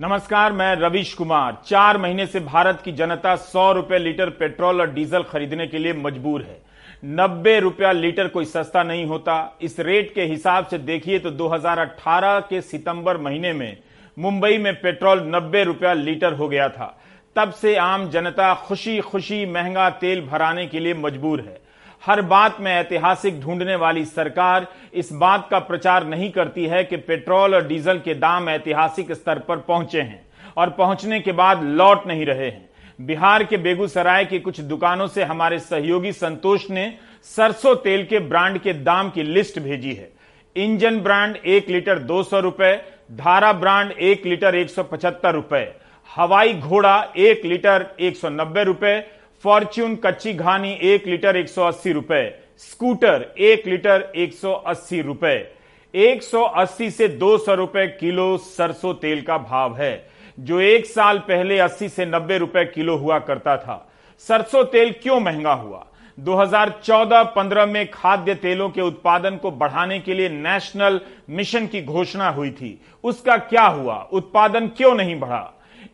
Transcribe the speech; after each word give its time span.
नमस्कार, 0.00 0.52
मैं 0.52 0.74
रविश 0.76 1.12
कुमार। 1.14 1.56
चार 1.66 1.98
महीने 1.98 2.24
से 2.26 2.40
भारत 2.40 2.80
की 2.84 2.92
जनता 2.92 3.34
सौ 3.36 3.72
रुपए 3.72 3.98
लीटर 3.98 4.30
पेट्रोल 4.30 4.80
और 4.80 4.90
डीजल 4.90 5.22
खरीदने 5.22 5.66
के 5.66 5.78
लिए 5.78 5.92
मजबूर 5.92 6.42
है। 6.42 6.56
नब्बे 7.04 7.58
रुपया 7.60 7.90
लीटर 7.92 8.28
कोई 8.28 8.44
सस्ता 8.44 8.82
नहीं 8.82 9.04
होता। 9.06 9.58
इस 9.62 9.78
रेट 9.80 10.14
के 10.14 10.22
हिसाब 10.22 10.66
से 10.66 10.78
देखिए 10.78 11.18
तो 11.18 11.30
2018 11.30 12.38
के 12.40 12.60
सितंबर 12.60 13.16
महीने 13.16 13.52
में 13.52 13.76
मुंबई 14.16 14.58
में 14.58 14.74
पेट्रोल 14.74 15.22
नब्बे 15.26 15.64
रुपया 15.64 15.92
लीटर 15.92 16.32
हो 16.32 16.48
गया 16.48 16.68
था। 16.68 16.96
तब 17.36 17.52
से 17.52 17.76
आम 17.76 18.08
जनता 18.10 18.54
खुशी 18.54 18.98
खुशी 19.00 19.44
महँगा 19.46 19.90
तेल 19.90 20.26
भराने 20.26 20.66
के 20.66 20.80
लिए 20.80 20.94
मजबूर 20.94 21.40
है। 21.40 21.60
हर 22.02 22.20
बात 22.22 22.60
में 22.60 22.72
ऐतिहासिक 22.72 23.40
ढूँढने 23.40 23.74
वाली 23.76 24.04
सरकार 24.04 24.66
इस 24.94 25.12
बात 25.12 25.46
का 25.50 25.58
प्रचार 25.58 26.06
नहीं 26.06 26.30
करती 26.30 26.66
है 26.66 26.82
कि 26.84 26.96
पेट्रोल 26.96 27.54
और 27.54 27.66
डीजल 27.66 27.98
के 27.98 28.14
दाम 28.14 28.48
ऐतिहासिक 28.48 29.12
स्तर 29.12 29.38
पर 29.38 29.56
पहुँचे 29.58 30.00
हैं 30.00 30.22
और 30.56 30.70
पहुँचने 30.70 31.20
के 31.20 31.32
बाद 31.32 31.64
लौट 31.64 32.06
नहीं 32.06 32.26
रहे 32.26 32.46
हैं। 32.46 32.68
बिहार 32.98 33.44
के 33.44 33.56
बेगूसराय 33.56 34.24
की 34.24 34.38
कुछ 34.38 34.60
दुकानों 34.60 35.06
से 35.08 35.24
हमारे 35.24 35.58
सहयोगी 35.58 36.12
संतोष 36.12 36.68
ने 36.70 36.92
सरसों 37.26 37.74
तेल 37.76 38.04
के 38.04 38.18
ब्रांड 38.18 38.58
के 38.58 38.72
दाम 38.72 39.10
की 39.10 39.22
लिस्ट 39.22 39.58
भेजी 39.58 39.92
है। 39.92 40.10
इंजन 40.56 41.00
ब्रांड 41.00 41.36
एक 41.36 41.68
लीटर 41.70 41.98
दो 41.98 42.22
सौ 42.22 42.40
रुपए, 42.40 42.74
धारा 43.12 43.52
ब्रांड 43.52 43.92
एक 43.92 44.26
लीटर 44.26 44.54
एक 44.54 44.70
सौ 44.70 44.82
पचहत्तर 44.82 45.34
रुपए, 45.34 45.72
हवाई 46.08 46.54
घोड़ा 46.54 47.12
एक 47.18 47.44
लीटर 47.44 47.86
एक 48.00 48.16
सौ 48.16 48.28
नब्बे 48.28 48.64
रुपए 48.64 48.98
फॉर्च्यून 49.44 49.94
कच्ची 49.96 50.32
घानी 50.32 50.72
एक 50.82 51.06
लीटर 51.06 51.36
एक 51.36 51.48
सौ 51.48 51.64
अस्सी 51.64 51.92
रुपए, 51.92 52.24
स्कूटर 52.58 53.24
एक 53.38 53.66
लीटर 53.66 54.02
एक 54.16 54.32
सौ 54.32 54.52
अस्सी 54.52 55.00
रुपए। 55.02 55.36
एक 55.94 56.22
सौ 56.22 56.42
अस्सी 56.42 56.90
से 56.90 57.06
दो 57.08 57.36
सौ 57.38 57.54
रुपए 57.54 57.86
किलो 58.00 58.36
सरसों 58.36 58.92
तेल 58.94 59.22
का 59.22 59.38
भाव 59.38 59.76
है, 59.76 60.10
जो 60.38 60.60
एक 60.60 60.86
साल 60.86 61.18
पहले 61.18 61.58
अस्सी 61.58 61.88
से 61.88 62.06
नब्बे 62.06 62.38
रुपए 62.38 62.64
किलो 62.64 62.96
हुआ 62.96 63.18
करता 63.18 63.56
था। 63.56 63.86
सरसों 64.18 64.64
तेल 64.64 64.94
क्यों 65.02 65.18
महँगा 65.20 65.52
हुआ? 65.52 65.86
2014-15 66.18 67.66
में 67.66 67.90
खाद्य 67.90 68.34
तेलों 68.34 68.68
के 68.70 68.82
उत्पादन 68.82 69.36
को 69.36 69.50
बढ़ाने 69.50 69.98
के 69.98 70.14
लिए 70.14 70.28
नेशनल 70.28 71.00
मिशन 71.30 71.66
की 71.66 71.82
घोषणा 71.82 72.28
हुई 72.28 72.50
थी। 72.50 72.80
उसका 73.04 73.36
क्या 73.36 73.66
हुआ? 73.66 73.96
उत्पादन 74.12 74.68
क्यों 74.68 74.94
नहीं 74.94 75.18
बढ़ा? 75.20 75.42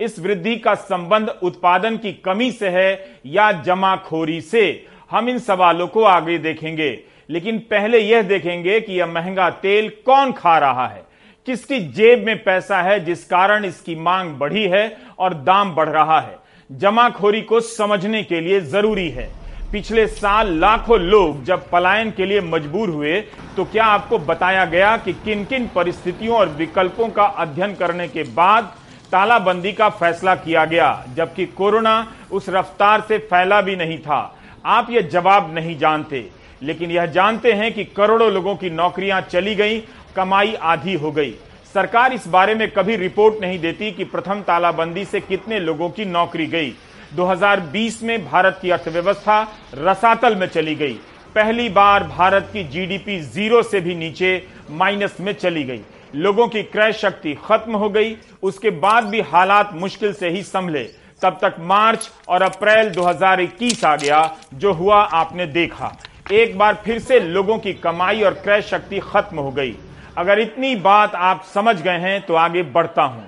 इस 0.01 0.19
वृद्धि 0.19 0.57
का 0.57 0.75
संबंध 0.75 1.29
उत्पादन 1.43 1.97
की 1.97 2.13
कमी 2.25 2.51
से 2.53 2.69
है 2.69 3.21
या 3.27 3.51
जमाखोरी 3.53 4.41
से? 4.41 4.87
हम 5.11 5.29
इन 5.29 5.39
सवालों 5.39 5.87
को 5.89 6.03
आगे 6.03 6.39
देखेंगे। 6.39 6.99
लेकिन 7.31 7.59
पहले 7.71 7.99
यह 7.99 8.23
देखेंगे 8.23 8.81
कि 8.81 8.93
यह 8.93 9.07
महँगा 9.07 9.49
तेल 9.53 9.89
कौन 10.07 10.33
खा 10.33 10.59
रहा 10.59 10.87
है? 10.87 11.05
किसकी 11.49 11.79
जेब 11.89 12.25
में 12.27 12.37
पैसा 12.45 12.83
है 12.83 12.99
जिस 13.05 13.25
कारण 13.25 13.65
इसकी 13.65 13.95
मांग 13.95 14.31
बढ़ी 14.31 14.65
है 14.65 14.97
और 15.19 15.35
दाम 15.35 15.75
बढ़ 15.75 15.89
रहा 15.89 16.21
है? 16.21 16.37
जमाखोरी 16.71 17.41
को 17.41 17.61
समझने 17.61 18.23
के 18.23 18.41
लिए 18.41 18.61
ज़रूरी 18.61 19.09
है। 19.11 19.29
पिछले 19.73 20.07
साल 20.07 20.53
लाखों 20.59 20.99
लोग 21.01 21.45
जब 21.45 21.69
पलायन 21.71 22.11
के 22.11 22.27
लिए 22.27 22.41
मजबूर 22.41 22.89
हुए 22.89 23.21
तो 23.57 23.65
क्या 23.65 23.85
आपको 23.85 24.19
बताया 24.19 24.65
गया 24.65 24.97
कि 24.97 25.13
किन 25.15 25.45
किन 25.45 25.67
परिस्थितियों 25.75 26.37
और 26.37 26.49
विकल्पों 26.49 27.09
का 27.09 27.25
अध्ययन 27.25 27.75
करने 27.75 28.09
के 28.09 28.23
बाद 28.35 28.75
तालाबंदी 29.13 29.73
का 29.73 29.89
फैसला 29.91 30.35
किया 30.35 30.65
गया, 30.65 31.05
जबकि 31.17 31.47
कोरोना 31.47 32.07
उस 32.33 32.49
रफ्तार 32.49 33.01
से 33.01 33.19
फैला 33.21 33.61
भी 33.61 33.77
नहीं 33.77 33.99
था। 33.99 34.39
आप 34.67 34.91
यह 34.91 35.09
जवाब 35.09 35.55
नहीं 35.55 35.79
जानते, 35.79 36.29
लेकिन 36.63 36.91
यह 36.91 37.07
जानते 37.07 37.53
हैं 37.53 37.73
कि 37.73 37.85
करोड़ों 37.87 38.31
लोगों 38.33 38.55
की 38.57 38.71
नौकरियाँ 38.71 39.21
चली 39.23 39.55
गई, 39.55 39.79
कमाई 40.17 40.55
आधी 40.55 40.95
हो 40.95 41.13
गई। 41.13 41.35
सरकार 41.75 42.13
इस 42.13 42.27
बारे 42.29 42.55
में 42.55 42.71
कभी 42.71 42.97
रिपोर्ट 42.97 43.41
नहीं 43.41 43.59
देती 43.59 43.91
कि 43.93 44.05
प्रथम 44.05 44.41
तालाबंदी 44.41 45.05
से 45.05 45.21
कितने 45.21 45.59
लोगों 45.61 45.89
की 45.91 46.05
नौकरी 46.05 46.47
गई। 46.47 46.73
2020 47.15 48.03
में 48.03 48.25
भारत 48.31 48.59
की 48.63 48.71
अर्थव्यवस्था 48.71 49.41
रसातल 49.75 50.37
में 50.37 50.47
चली 50.47 50.75
गई। 50.75 50.99
पहली 51.35 51.69
बार 51.69 52.05
भारत 52.05 52.49
की 52.53 52.63
जीडीपी 52.65 53.19
ज़ीरो 53.21 53.63
से 53.63 53.81
भी 53.81 53.95
नीचे, 53.95 54.43
माइनस 54.71 55.17
में 55.21 55.33
चली 55.33 55.65
गई। 55.65 55.81
लोगों 56.17 56.47
की 56.49 56.63
क्रय 56.63 56.93
शक्ति 56.93 57.35
खत्म 57.45 57.77
हो 57.77 57.89
गई, 57.91 58.17
उसके 58.43 58.71
बाद 58.73 59.05
भी 59.05 59.21
हालात 59.23 59.71
मुश्किल 59.75 60.13
से 60.13 60.29
ही 60.29 60.43
संभले। 60.43 60.83
तब 61.23 61.39
तक 61.43 61.57
मार्च 61.61 62.11
और 62.29 62.43
अप्रैल 62.43 62.91
2021 62.91 63.85
आ 63.85 63.95
गया, 63.97 64.37
जो 64.55 64.73
हुआ 64.73 64.97
आपने 64.97 65.47
देखा। 65.47 65.97
एक 66.33 66.57
बार 66.59 66.81
फिर 66.85 66.99
से 66.99 67.21
लोगों 67.21 67.59
की 67.59 67.73
कमाई 67.75 68.23
और 68.23 68.35
क्रय 68.35 68.63
शक्ति 68.63 68.99
खत्म 69.03 69.39
हो 69.39 69.51
गई। 69.51 69.75
अगर 70.19 70.39
इतनी 70.39 70.75
बात 70.77 71.15
आप 71.15 71.45
समझ 71.55 71.81
गए 71.83 71.99
हैं 71.99 72.21
तो 72.27 72.35
आगे 72.35 72.63
बढ़ता 72.63 73.03
हूँ। 73.03 73.25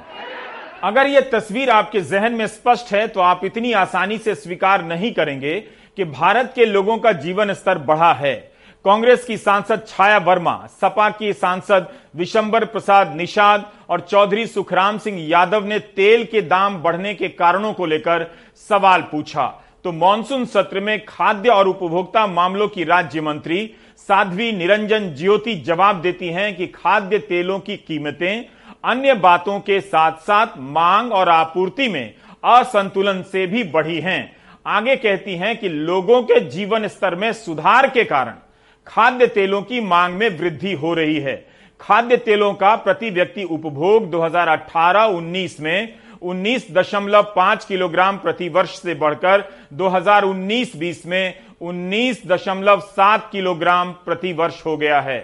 अगर 0.85 1.07
यह 1.07 1.29
तस्वीर 1.33 1.71
आपके 1.71 2.01
जहन 2.01 2.33
में 2.33 2.47
स्पष्ट 2.47 2.93
है 2.93 3.07
तो 3.09 3.21
आप 3.21 3.45
इतनी 3.45 3.73
आसानी 3.73 4.19
से 4.19 4.35
स्वीकार 4.35 4.85
नहीं 4.85 5.13
करेंगे 5.13 5.59
कि 5.97 6.05
भारत 6.05 6.53
के 6.55 6.65
लोगों 6.65 6.99
का 6.99 7.13
जीवन 7.15 7.53
स्तर 7.53 7.79
बढ़ा 7.79 8.13
है। 8.13 8.48
कांग्रेस 8.85 9.25
की 9.25 9.37
सांसद 9.37 9.83
छाया 9.89 10.19
वर्मा, 10.19 10.67
सपा 10.81 11.09
की 11.11 11.33
सांसद 11.33 11.87
विशंबर 12.17 12.65
प्रसाद 12.65 13.15
निषाद 13.17 13.65
और 13.91 14.01
चौधरी 14.01 14.47
सुखराम 14.47 14.99
सिंह 14.99 15.19
यादव 15.21 15.65
ने 15.65 15.79
तेल 15.79 16.25
के 16.25 16.43
दाम 16.43 16.77
बढ़ने 16.83 17.15
के 17.15 17.29
कारणों 17.29 17.73
को 17.73 17.87
लेकर 17.87 18.27
सवाल 18.69 19.03
पूछा। 19.03 19.47
तो 19.85 19.93
मानसून 19.93 20.45
सत्र 20.45 20.81
में 20.81 21.05
खाद्य 21.05 21.51
और 21.51 21.69
उपभोक्ता 21.69 22.27
मामलों 22.27 22.69
की 22.69 22.85
राज्य 22.85 23.21
मंत्री 23.21 23.71
साध्वी 23.99 24.51
निरंजन 24.53 25.15
ज्योति 25.15 25.55
जवाब 25.57 26.01
देती 26.03 26.29
हैं 26.29 26.55
कि 26.57 26.67
खाद्य 26.67 27.19
तेलों 27.19 27.59
की 27.61 27.77
कीमतें, 27.77 28.45
अन्य 28.85 29.15
बातों 29.15 29.61
के 29.61 29.81
साथ 29.81 30.19
साथ 30.23 30.59
मांग 30.59 31.13
और 31.13 31.29
आपूर्ति 31.29 31.89
में 31.89 32.15
असंतुलन 32.47 33.23
से 33.23 33.47
भी 33.47 33.65
बढ़ी 33.67 34.01
हैं। 34.01 34.37
आगे 34.67 34.97
कहती 34.97 35.37
हैं 35.37 35.57
कि 35.59 35.69
लोगों 35.69 36.23
के 36.23 36.41
जीवन 36.41 36.89
स्तर 36.89 37.15
में 37.15 37.33
सुधार 37.35 37.91
के 37.91 38.05
कारण 38.05 38.35
खाद्य 38.89 39.27
तेलों 39.27 39.63
की 39.63 39.81
मांग 39.81 40.15
में 40.15 40.29
वृद्धि 40.39 40.73
हो 40.73 40.95
रही 40.95 41.19
है। 41.21 41.47
खाद्य 41.81 42.17
तेलों 42.17 42.55
का 42.55 42.75
प्रति 42.77 43.11
व्यक्ति 43.11 43.43
उपभोग 43.45 44.11
2018-19 44.11 45.61
में 45.61 45.95
19.5 46.23 47.65
किलोग्राम 47.65 48.17
प्रति 48.17 48.49
वर्ष 48.49 48.71
से 48.71 48.95
बढ़कर 48.95 49.45
2019-20 49.75 51.07
में 51.07 51.35
19.7 51.63 53.31
किलोग्राम 53.33 53.93
प्रति 53.93 54.33
वर्ष 54.33 54.67
हो 54.67 54.77
गया 54.77 55.01
है। 55.01 55.19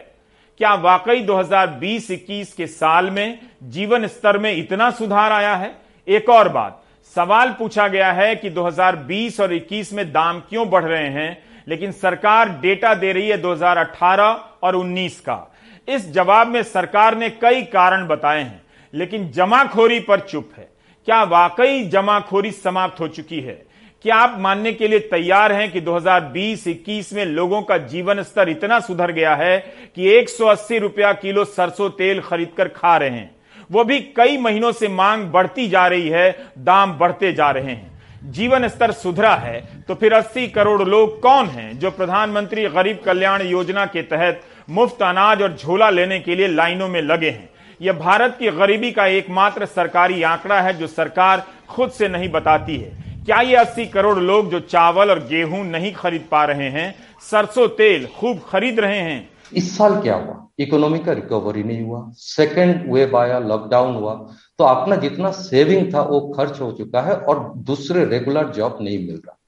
क्या 0.59 0.75
वाकई 0.75 1.21
2020-21 1.21 2.53
के 2.53 2.67
साल 2.67 3.11
में 3.11 3.39
जीवन 3.63 4.07
स्तर 4.07 4.39
में 4.39 4.53
इतना 4.53 4.91
सुधार 4.91 5.33
आया 5.33 5.55
है? 5.55 5.75
एक 6.09 6.29
और 6.29 6.49
बात, 6.49 6.83
सवाल 7.17 7.55
पूछा 7.59 7.89
गया 7.89 8.13
है 8.13 8.35
कि 8.37 8.51
2020 8.51 9.41
और 9.41 9.53
21 9.53 9.93
में 9.93 10.13
दाम 10.13 10.41
क्यों 10.41 10.69
बढ़ 10.71 10.85
रहे 10.85 11.09
हैं? 11.09 11.54
लेकिन 11.67 11.93
सरकार 11.93 12.49
डेटा 12.61 12.95
दे 12.95 13.13
रही 13.13 13.29
है 13.29 13.37
2018 13.39 14.41
और 14.63 14.77
19 14.77 15.21
का। 15.21 15.55
इस 15.89 16.11
जवाब 16.13 16.49
में 16.49 16.63
सरकार 16.63 17.17
ने 17.17 17.29
कई 17.31 17.63
कारण 17.63 18.07
बताए 18.07 18.43
हैं, 18.43 18.63
लेकिन 18.95 19.31
जमाखोरी 19.31 20.01
पर 20.01 20.21
चुप 20.21 20.51
है। 20.59 20.69
क्या 21.07 21.23
वाकई 21.23 21.85
जमाखोरी 21.85 22.51
समाप्त 22.51 23.01
हो 23.01 23.09
चुकी 23.09 23.41
है? 23.41 23.63
क्या 24.05 24.17
आप 24.17 24.37
मानने 24.39 24.73
के 24.73 24.89
लिए 24.89 24.99
तैयार 25.01 25.53
हैं 25.53 25.71
कि 25.73 25.81
2020-21 25.81 27.13
में 27.13 27.25
लोगों 27.25 27.61
का 27.63 27.79
जीवन 27.79 28.23
स्तर 28.23 28.49
इतना 28.49 28.81
सुधर 28.81 29.13
गया 29.13 29.35
है 29.35 29.59
कि 29.97 30.09
180 30.11 30.79
रुपया 30.79 31.13
किलो 31.13 31.45
सरसों 31.45 31.89
तेल 31.91 32.21
खरीदकर 32.21 32.69
खा 32.69 32.97
रहे 32.97 33.11
हैं? 33.11 33.35
वो 33.71 33.85
भी 33.85 34.01
कई 34.17 34.37
महीनों 34.39 34.73
से 34.73 34.89
मांग 34.89 35.25
बढ़ती 35.25 35.69
जा 35.69 35.87
रही 35.87 36.09
है, 36.09 36.31
दाम 36.59 36.93
बढ़ते 36.93 37.33
जा 37.33 37.51
रहे 37.51 37.65
हैं। 37.65 37.94
जीवन 38.25 38.67
स्तर 38.69 38.93
सुधरा 38.93 39.35
है 39.35 39.61
तो 39.89 39.95
फिर 39.95 40.15
80 40.15 40.47
करोड़ 40.49 40.83
लोग 40.83 41.21
कौन 41.21 41.47
हैं 41.47 41.79
जो 41.79 41.91
प्रधानमंत्री 41.91 42.65
गरीब 42.65 43.01
कल्याण 43.05 43.43
योजना 43.43 43.85
के 43.87 44.03
तहत 44.03 44.41
मुफ़्त 44.71 45.03
अनाज 45.03 45.43
और 45.43 45.57
झोला 45.57 45.91
लेने 45.91 46.19
के 46.21 46.37
लिए 46.37 46.49
लाइनों 46.49 46.89
में 46.89 47.01
लगे 47.03 47.31
हैं? 47.31 47.49
यह 47.81 47.93
भारत 47.93 48.37
की 48.39 48.51
गरीबी 48.51 48.91
का 48.93 49.07
एकमात्र 49.07 49.67
सरकारी 49.67 50.23
आंकड़ा 50.23 50.61
है 50.61 50.79
जो 50.79 50.87
सरकार 50.87 51.45
खुद 51.69 51.91
से 51.91 52.09
नहीं 52.09 52.29
बताती 52.29 52.77
है। 52.77 53.23
क्या 53.25 53.41
ये 53.41 53.57
80 53.57 53.87
करोड़ 53.87 54.19
लोग 54.19 54.51
जो 54.51 54.61
चावल 54.61 55.11
और 55.11 55.19
गेहूँ 55.27 55.65
नहीं 55.65 55.93
खरीद 55.93 56.25
पा 56.31 56.45
रहे 56.45 56.69
हैं, 56.69 56.95
सरसों 57.31 57.69
तेल 57.69 58.07
खूब 58.07 58.41
खरीद 58.49 58.81
रहे 58.81 59.01
हैं? 59.01 59.29
इस 59.53 59.79
साल 59.79 60.01
क्या 60.03 60.15
हुआ? 60.15 60.44
इकोनॉमी 60.59 60.99
का 60.99 61.13
रिकवरी 61.13 61.63
नहीं 61.63 61.83
हुआ। 61.83 62.11
सेकेंड 62.15 62.93
वेव 62.93 63.17
आया 63.17 63.39
लॉकडाउन 63.41 63.95
हुआ। 63.97 64.15
तो 64.59 64.65
अपना 64.65 64.97
जितना 64.97 65.31
सेविंग 65.31 65.93
था, 65.95 66.03
वो 66.03 66.21
खर्च 66.29 66.61
हो 66.61 66.71
चुका 66.73 67.01
है 67.03 67.17
और 67.17 67.53
दूसरे 67.65 68.05
रेगुलर 68.05 68.53
जॉब 68.53 68.79
नहीं 68.81 68.99
मिल 69.07 69.17
रहा। 69.17 69.39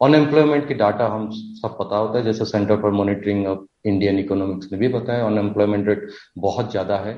अनएम्प्लॉयमेंट 0.00 0.66
की 0.68 0.74
डाटा 0.74 1.06
हम 1.06 1.28
सब 1.30 1.76
पता 1.78 1.96
होता 1.96 2.18
है, 2.18 2.24
जैसे 2.24 2.44
centre 2.44 2.80
for 2.82 2.90
monitoring 2.92 3.46
of 3.46 3.58
Indian 3.86 4.18
economics 4.18 4.72
ने 4.72 4.78
भी 4.78 4.88
बताया 4.88 5.26
अनएम्प्लॉयमेंट 5.26 5.88
रेट 5.88 6.08
बहुत 6.38 6.70
ज़्यादा 6.70 6.96
है। 6.96 7.14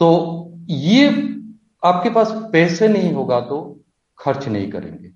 तो 0.00 0.52
ये 0.68 1.08
आपके 1.84 2.10
पास 2.10 2.32
पैसे 2.52 2.88
नहीं 2.88 3.12
होगा 3.12 3.40
तो 3.40 3.58
खर्च 4.18 4.46
नहीं 4.48 4.70
करेंगे। 4.70 5.10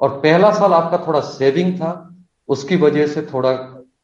और 0.00 0.18
पहला 0.20 0.50
साल 0.52 0.72
आपका 0.72 1.06
थोड़ा 1.06 1.20
सेविंग 1.20 1.74
था, 1.74 2.08
उसकी 2.48 2.76
वजह 2.76 3.06
से 3.06 3.22
थोड़ा 3.22 3.52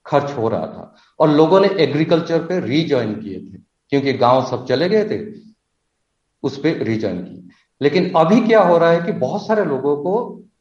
खर्च 0.08 0.31
हो 0.32 0.49
रहा 0.49 0.66
था। 0.66 0.94
और 1.20 1.31
लोगों 1.31 1.60
ने 1.60 1.69
एग्रीकल्चर 1.81 2.44
पे 2.46 2.58
रीज्वाइन 2.60 3.14
किए 3.14 3.38
थे, 3.38 3.58
क्योंकि 3.93 4.12
गाँव 4.14 4.44
सब 4.46 4.66
चले 4.66 4.88
गए 4.88 5.05
थे, 5.05 5.19
उस 6.43 6.58
पर 6.58 6.82
रिजॉइन 6.84 7.19
की 7.19 7.49
लेकिन 7.81 8.10
अभी 8.16 8.40
क्या 8.40 8.60
हो 8.62 8.76
रहा 8.78 8.90
है 8.90 9.00
कि 9.02 9.12
बहुत 9.14 9.46
सारे 9.46 9.64
लोगों 9.64 9.96
को 9.96 10.14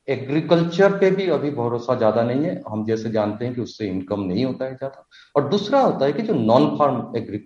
एग्रीकल्चर 0.08 0.98
पे 1.00 1.10
भी 1.12 1.28
अभी 1.30 1.50
भरोसा 1.52 1.96
ज़्यादा 1.96 2.24
नहीं 2.24 2.44
है। 2.44 2.62
हम 2.70 2.86
जैसे 2.86 3.10
जानते 3.12 3.46
हैं 3.46 3.54
कि 3.56 3.62
उससे 3.62 3.88
इनकम 3.88 4.22
नहीं 4.22 4.46
होता 4.46 4.66
है 4.66 4.76
ज़्यादा। 4.76 5.06
और 5.36 5.48
दूसरा 5.50 5.80
होता 5.82 6.06
है 6.06 6.14
कि 6.14 6.22
जो 6.22 6.34
नॉन 6.34 6.68
फार्म 6.78 7.18
एग्री 7.18 7.40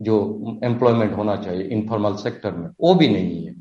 जो 0.00 0.60
एम्प्लॉयमेंट 0.64 1.16
होना 1.16 1.36
चाहिए 1.36 1.64
इनफॉर्मल 1.66 2.14
सेक्टर 2.16 2.52
में, 2.52 2.68
वो 2.80 2.94
भी 2.94 3.08
नहीं 3.08 3.46
है। 3.46 3.54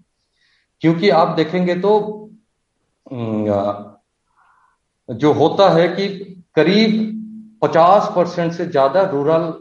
क्योंकि 0.82 1.10
आप 1.12 1.36
देखेंगे 1.38 1.76
तो 1.76 2.30
जो 5.10 5.32
होता 5.34 5.70
है 5.70 5.88
कि 5.90 6.08
करीब 6.56 6.92
50 7.64 8.12
परसेंट 8.16 8.52
से 8.54 8.66
ज़्यादा 8.66 9.02
रूरल 9.10 9.54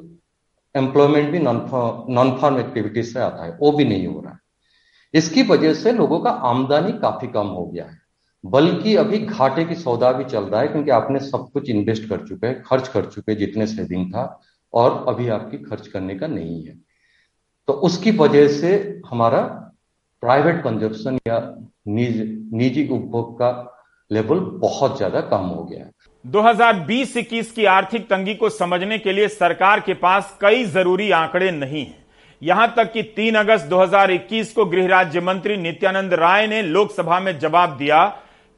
एम्प्लॉयमेंट 0.75 1.31
भी 1.31 1.39
नॉन 1.39 2.37
फार्म 2.41 2.59
एक्टिविटीज़ 2.61 3.13
से 3.13 3.21
आता 3.21 3.45
है। 3.45 3.57
वो 3.61 3.73
भी 3.73 3.85
नहीं 3.85 4.07
हो 4.07 4.21
रहा 4.21 4.33
है। 4.33 4.39
इसकी 5.15 5.43
वजह 5.43 5.75
से 5.75 5.93
लोगों 5.93 6.19
का 6.21 6.31
आमदनी 6.51 6.93
काफ़ी 6.99 7.29
कम 7.29 7.47
हो 7.49 7.67
गया 7.67 7.85
है। 7.85 8.01
बल्कि 8.45 8.95
अभी 8.97 9.19
घाटे 9.19 9.65
की 9.65 9.75
सौदा 9.75 10.13
भी 10.13 10.25
चल 10.25 10.45
रहा 10.45 10.61
है, 10.61 10.69
क्योंकि 10.69 10.91
आपने 10.91 11.19
सब 11.21 11.49
कुछ 11.53 11.69
इन्वेस्ट 11.71 12.09
कर 12.09 12.27
चुके 12.27 12.47
हैं, 12.47 12.63
खर्च 12.63 12.89
कर 12.89 13.05
चुके 13.07 13.33
हैं, 13.33 13.39
जितने 13.39 13.67
सेविंग 13.67 14.07
था, 14.15 14.41
और 14.75 15.05
अभी 15.09 15.29
आपकी 15.29 15.59
खर्च 15.59 15.87
करने 15.87 16.15
का 16.15 16.27
नहीं 16.27 16.65
है। 16.65 16.75
तो 17.69 17.73
उसकी 17.83 18.11
वजह 18.11 18.49
से 18.51 19.01
हमारा 19.07 19.41
प्राइवेट 20.23 20.63
कंजप्शन 20.65 21.19
या 21.29 21.39
निज, 21.89 22.19
निजी 22.53 22.89
उपभोग 22.89 23.39
का 23.39 23.51
लेवल 24.11 24.41
बहुत 24.61 24.97
ज़्यादा 24.97 25.21
कम 25.21 25.47
हो 25.47 25.65
गया 25.65 25.85
है। 25.85 25.91
2020-21 26.27 27.51
की 27.53 27.65
आर्थिक 27.65 28.03
तंगी 28.03 28.35
को 28.35 28.49
समझने 28.49 28.99
के 28.99 29.13
लिए 29.13 29.29
सरकार 29.29 29.81
के 29.81 29.95
पास 29.95 30.39
कई 30.41 30.65
ज़रूरी 30.65 31.11
आंकड़े 31.11 31.51
नहीं 31.51 31.87
हैं। 31.87 32.05
यहाँ 32.43 32.75
तक 32.77 32.93
कि 32.93 33.03
3 33.03 33.35
अगस्त 33.35 33.65
2021 33.65 34.53
को 34.53 34.65
गृह 34.65 34.87
राज्य 34.87 35.21
मंत्री 35.21 35.57
नित्यानंद 35.57 36.15
राय 36.15 36.47
ने 36.47 36.63
लोकसभा 36.63 37.21
में 37.21 37.39
जवाब 37.39 37.77
दिया 37.77 38.05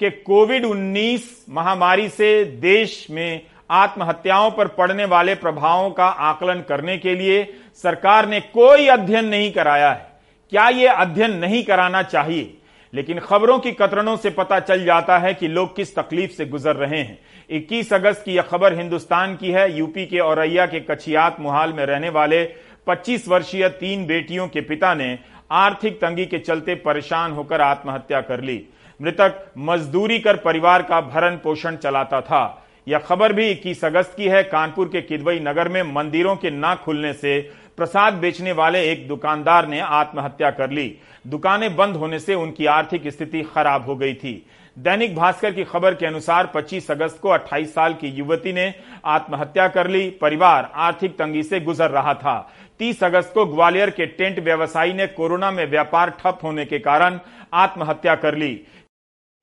कि 0.00 0.10
कोविड 0.10 0.64
19 0.64 1.46
महामारी 1.50 2.08
से 2.08 2.44
देश 2.44 3.06
में 3.10 3.40
आत्महत्याओं 3.70 4.50
पर 4.50 4.68
पड़ने 4.68 5.04
वाले 5.04 5.34
प्रभावों 5.34 5.90
का 5.90 6.06
आकलन 6.06 6.64
करने 6.68 6.98
के 6.98 7.14
लिए 7.14 7.54
सरकार 7.82 8.28
ने 8.28 8.40
कोई 8.40 8.86
अध्ययन 8.86 9.24
नहीं 9.24 9.52
कराया 9.52 9.90
है। 9.90 10.12
क्या 10.50 10.68
यह 10.68 10.92
अध्ययन 10.92 11.36
नहीं 11.36 11.64
कराना 11.64 12.02
चाहिए? 12.02 12.58
लेकिन 12.94 13.18
खबरों 13.18 13.58
की 13.58 13.72
कतरनों 13.72 14.16
से 14.16 14.30
पता 14.30 14.60
चल 14.60 14.84
जाता 14.84 15.18
है 15.18 15.34
कि 15.34 15.48
लोग 15.48 15.76
किस 15.76 15.94
तकलीफ़ 15.96 16.32
से 16.32 16.46
गुजर 16.46 16.76
रहे 16.76 17.00
हैं। 17.00 17.18
21 17.50 17.92
अगस्त 17.92 18.24
की 18.24 18.32
यह 18.32 18.42
खबर 18.42 18.78
हिंदुस्तान 18.78 19.36
की 19.36 19.50
है। 19.50 19.78
यूपी 19.78 20.06
के 20.06 20.18
औरैया 20.18 20.66
के 20.66 20.80
कछियात 20.80 21.40
मुहाल 21.40 21.72
में 21.72 21.86
रहने 21.86 22.08
वाले 22.08 22.44
25 22.86 23.28
वर्षीय 23.28 23.68
तीन 23.68 24.06
बेटियों 24.06 24.48
के 24.48 24.60
पिता 24.60 24.94
ने 24.94 25.18
आर्थिक 25.50 25.96
तंगी 25.96 26.26
के 26.26 26.38
चलते 26.38 26.74
परेशान 26.74 27.32
होकर 27.32 27.60
आत्महत्या 27.60 28.20
कर 28.20 28.40
ली। 28.40 28.64
मृतक 29.02 29.44
मजदूरी 29.58 30.18
कर 30.18 30.36
परिवार 30.36 30.82
का 30.82 31.00
भरण 31.00 31.36
पोषण 31.36 31.76
चलाता 31.76 32.20
था। 32.20 32.66
यह 32.88 32.98
खबर 32.98 33.32
भी 33.32 33.48
21 33.48 33.84
अगस्त 33.84 34.14
की 34.16 34.24
है। 34.24 34.42
कानपुर 34.42 34.88
के 34.88 35.02
किदवई 35.02 35.40
नगर 35.40 35.68
में 35.68 35.82
मंदिरों 35.82 36.36
के 36.36 36.50
ना 36.50 36.74
खुलने 36.74 37.12
से 37.12 37.38
प्रसाद 37.76 38.14
बेचने 38.14 38.52
वाले 38.52 38.92
एक 38.92 39.08
दुकानदार 39.08 39.68
ने 39.68 39.80
आत्महत्या 39.80 40.50
कर 40.50 40.70
ली। 40.70 40.96
दुकानें 41.26 41.76
बंद 41.76 41.96
होने 41.96 42.18
से 42.18 42.34
उनकी 42.34 42.66
आर्थिक 42.66 43.08
स्थिति 43.08 43.42
खराब 43.42 43.86
हो 43.86 43.96
गई 43.96 44.14
थी। 44.14 44.46
दैनिक 44.76 45.14
भास्कर 45.16 45.52
की 45.52 45.64
खबर 45.64 45.94
के 45.94 46.06
अनुसार 46.06 46.46
25 46.46 46.90
अगस्त 46.90 47.18
को 47.22 47.28
28 47.28 47.74
साल 47.74 47.92
की 47.94 48.08
युवती 48.08 48.52
ने 48.52 48.74
आत्महत्या 49.04 49.68
कर 49.68 49.88
ली। 49.88 50.08
परिवार 50.10 50.70
आर्थिक 50.74 51.12
तंगी 51.16 51.42
से 51.42 51.60
गुजर 51.60 51.90
रहा 51.90 52.14
था। 52.14 52.52
30 52.78 53.04
अगस्त 53.04 53.30
को 53.34 53.44
ग्वालियर 53.46 53.90
के 53.90 54.06
टेंट 54.06 54.38
व्यवसायी 54.38 54.92
ने 54.92 55.06
कोरोना 55.06 55.50
में 55.50 55.64
व्यापार 55.66 56.10
ठप 56.10 56.38
होने 56.42 56.64
के 56.64 56.78
कारण 56.78 57.18
आत्महत्या 57.54 58.14
कर 58.14 58.34
ली। 58.34 58.52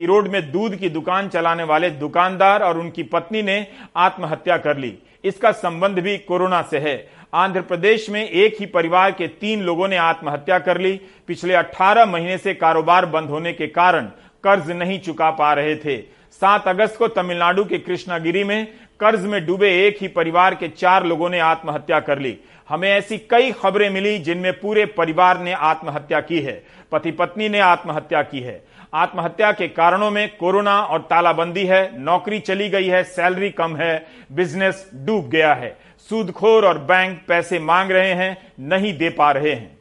रोड 0.01 0.27
में 0.27 0.51
दूध 0.51 0.75
की 0.75 0.89
दुकान 0.89 1.29
चलाने 1.29 1.63
वाले 1.63 1.89
दुकानदार 1.89 2.63
और 2.63 2.77
उनकी 2.77 3.03
पत्नी 3.03 3.41
ने 3.41 3.67
आत्महत्या 3.95 4.57
कर 4.57 4.77
ली। 4.77 4.97
इसका 5.23 5.51
संबंध 5.51 5.99
भी 5.99 6.17
कोरोना 6.17 6.61
से 6.61 6.79
है। 6.79 7.09
आंध्र 7.33 7.61
प्रदेश 7.61 8.09
में 8.09 8.29
एक 8.29 8.55
ही 8.59 8.65
परिवार 8.65 9.11
के 9.11 9.27
तीन 9.27 9.61
लोगों 9.61 9.87
ने 9.87 9.97
आत्महत्या 9.97 10.59
कर 10.59 10.77
ली। 10.77 10.99
पिछले 11.27 11.53
18 11.53 12.05
महीने 12.05 12.37
से 12.37 12.53
कारोबार 12.53 13.05
बंद 13.05 13.29
होने 13.29 13.53
के 13.53 13.67
कारण 13.67 14.09
कर्ज 14.43 14.71
नहीं 14.71 14.99
चुका 14.99 15.29
पा 15.31 15.53
रहे 15.53 15.75
थे। 15.75 15.97
सात 16.31 16.67
अगस्त 16.67 16.97
को 16.97 17.07
तमिलनाडु 17.07 17.65
के 17.65 17.77
कृष्णागिरी 17.77 18.43
में 18.43 18.67
कर्ज 18.99 19.25
में 19.25 19.45
डूबे 19.45 19.69
एक 19.87 19.97
ही 20.01 20.07
परिवार 20.07 20.55
के 20.55 20.67
चार 20.67 21.05
लोगों 21.05 21.29
ने 21.29 21.39
आत्महत्या 21.39 21.99
कर 21.99 22.19
ली। 22.19 22.37
हमें 22.69 22.89
ऐसी 22.89 23.17
कई 23.17 23.51
खबरें 23.51 23.89
मिली 23.89 24.17
जिनमें 24.19 24.59
पूरे 24.59 24.85
परिवार 24.85 25.39
ने 25.39 25.53
आत्महत्या 25.53 26.19
की 26.21 26.39
है। 26.41 26.63
पति 26.91 27.11
पत्नी 27.11 27.49
ने 27.49 27.59
आत्महत्या 27.59 28.21
की 28.21 28.39
है। 28.39 28.63
आत्महत्या 28.93 29.51
के 29.51 29.67
कारणों 29.67 30.11
में 30.11 30.37
कोरोना 30.37 30.81
और 30.81 31.01
तालाबंदी 31.01 31.65
है, 31.65 31.99
नौकरी 31.99 32.39
चली 32.39 32.69
गई 32.69 32.87
है, 32.87 33.03
सैलरी 33.03 33.49
कम 33.49 33.75
है, 33.75 34.07
बिज़नेस 34.31 34.89
डूब 34.95 35.29
गया 35.29 35.53
है। 35.53 35.77
सूदखोर 36.09 36.65
और 36.65 36.77
बैंक 36.77 37.21
पैसे 37.27 37.59
मांग 37.59 37.91
रहे 37.91 38.13
हैं, 38.13 38.51
नहीं 38.59 38.97
दे 38.97 39.09
पा 39.09 39.31
रहे 39.31 39.53
हैं। 39.53 39.79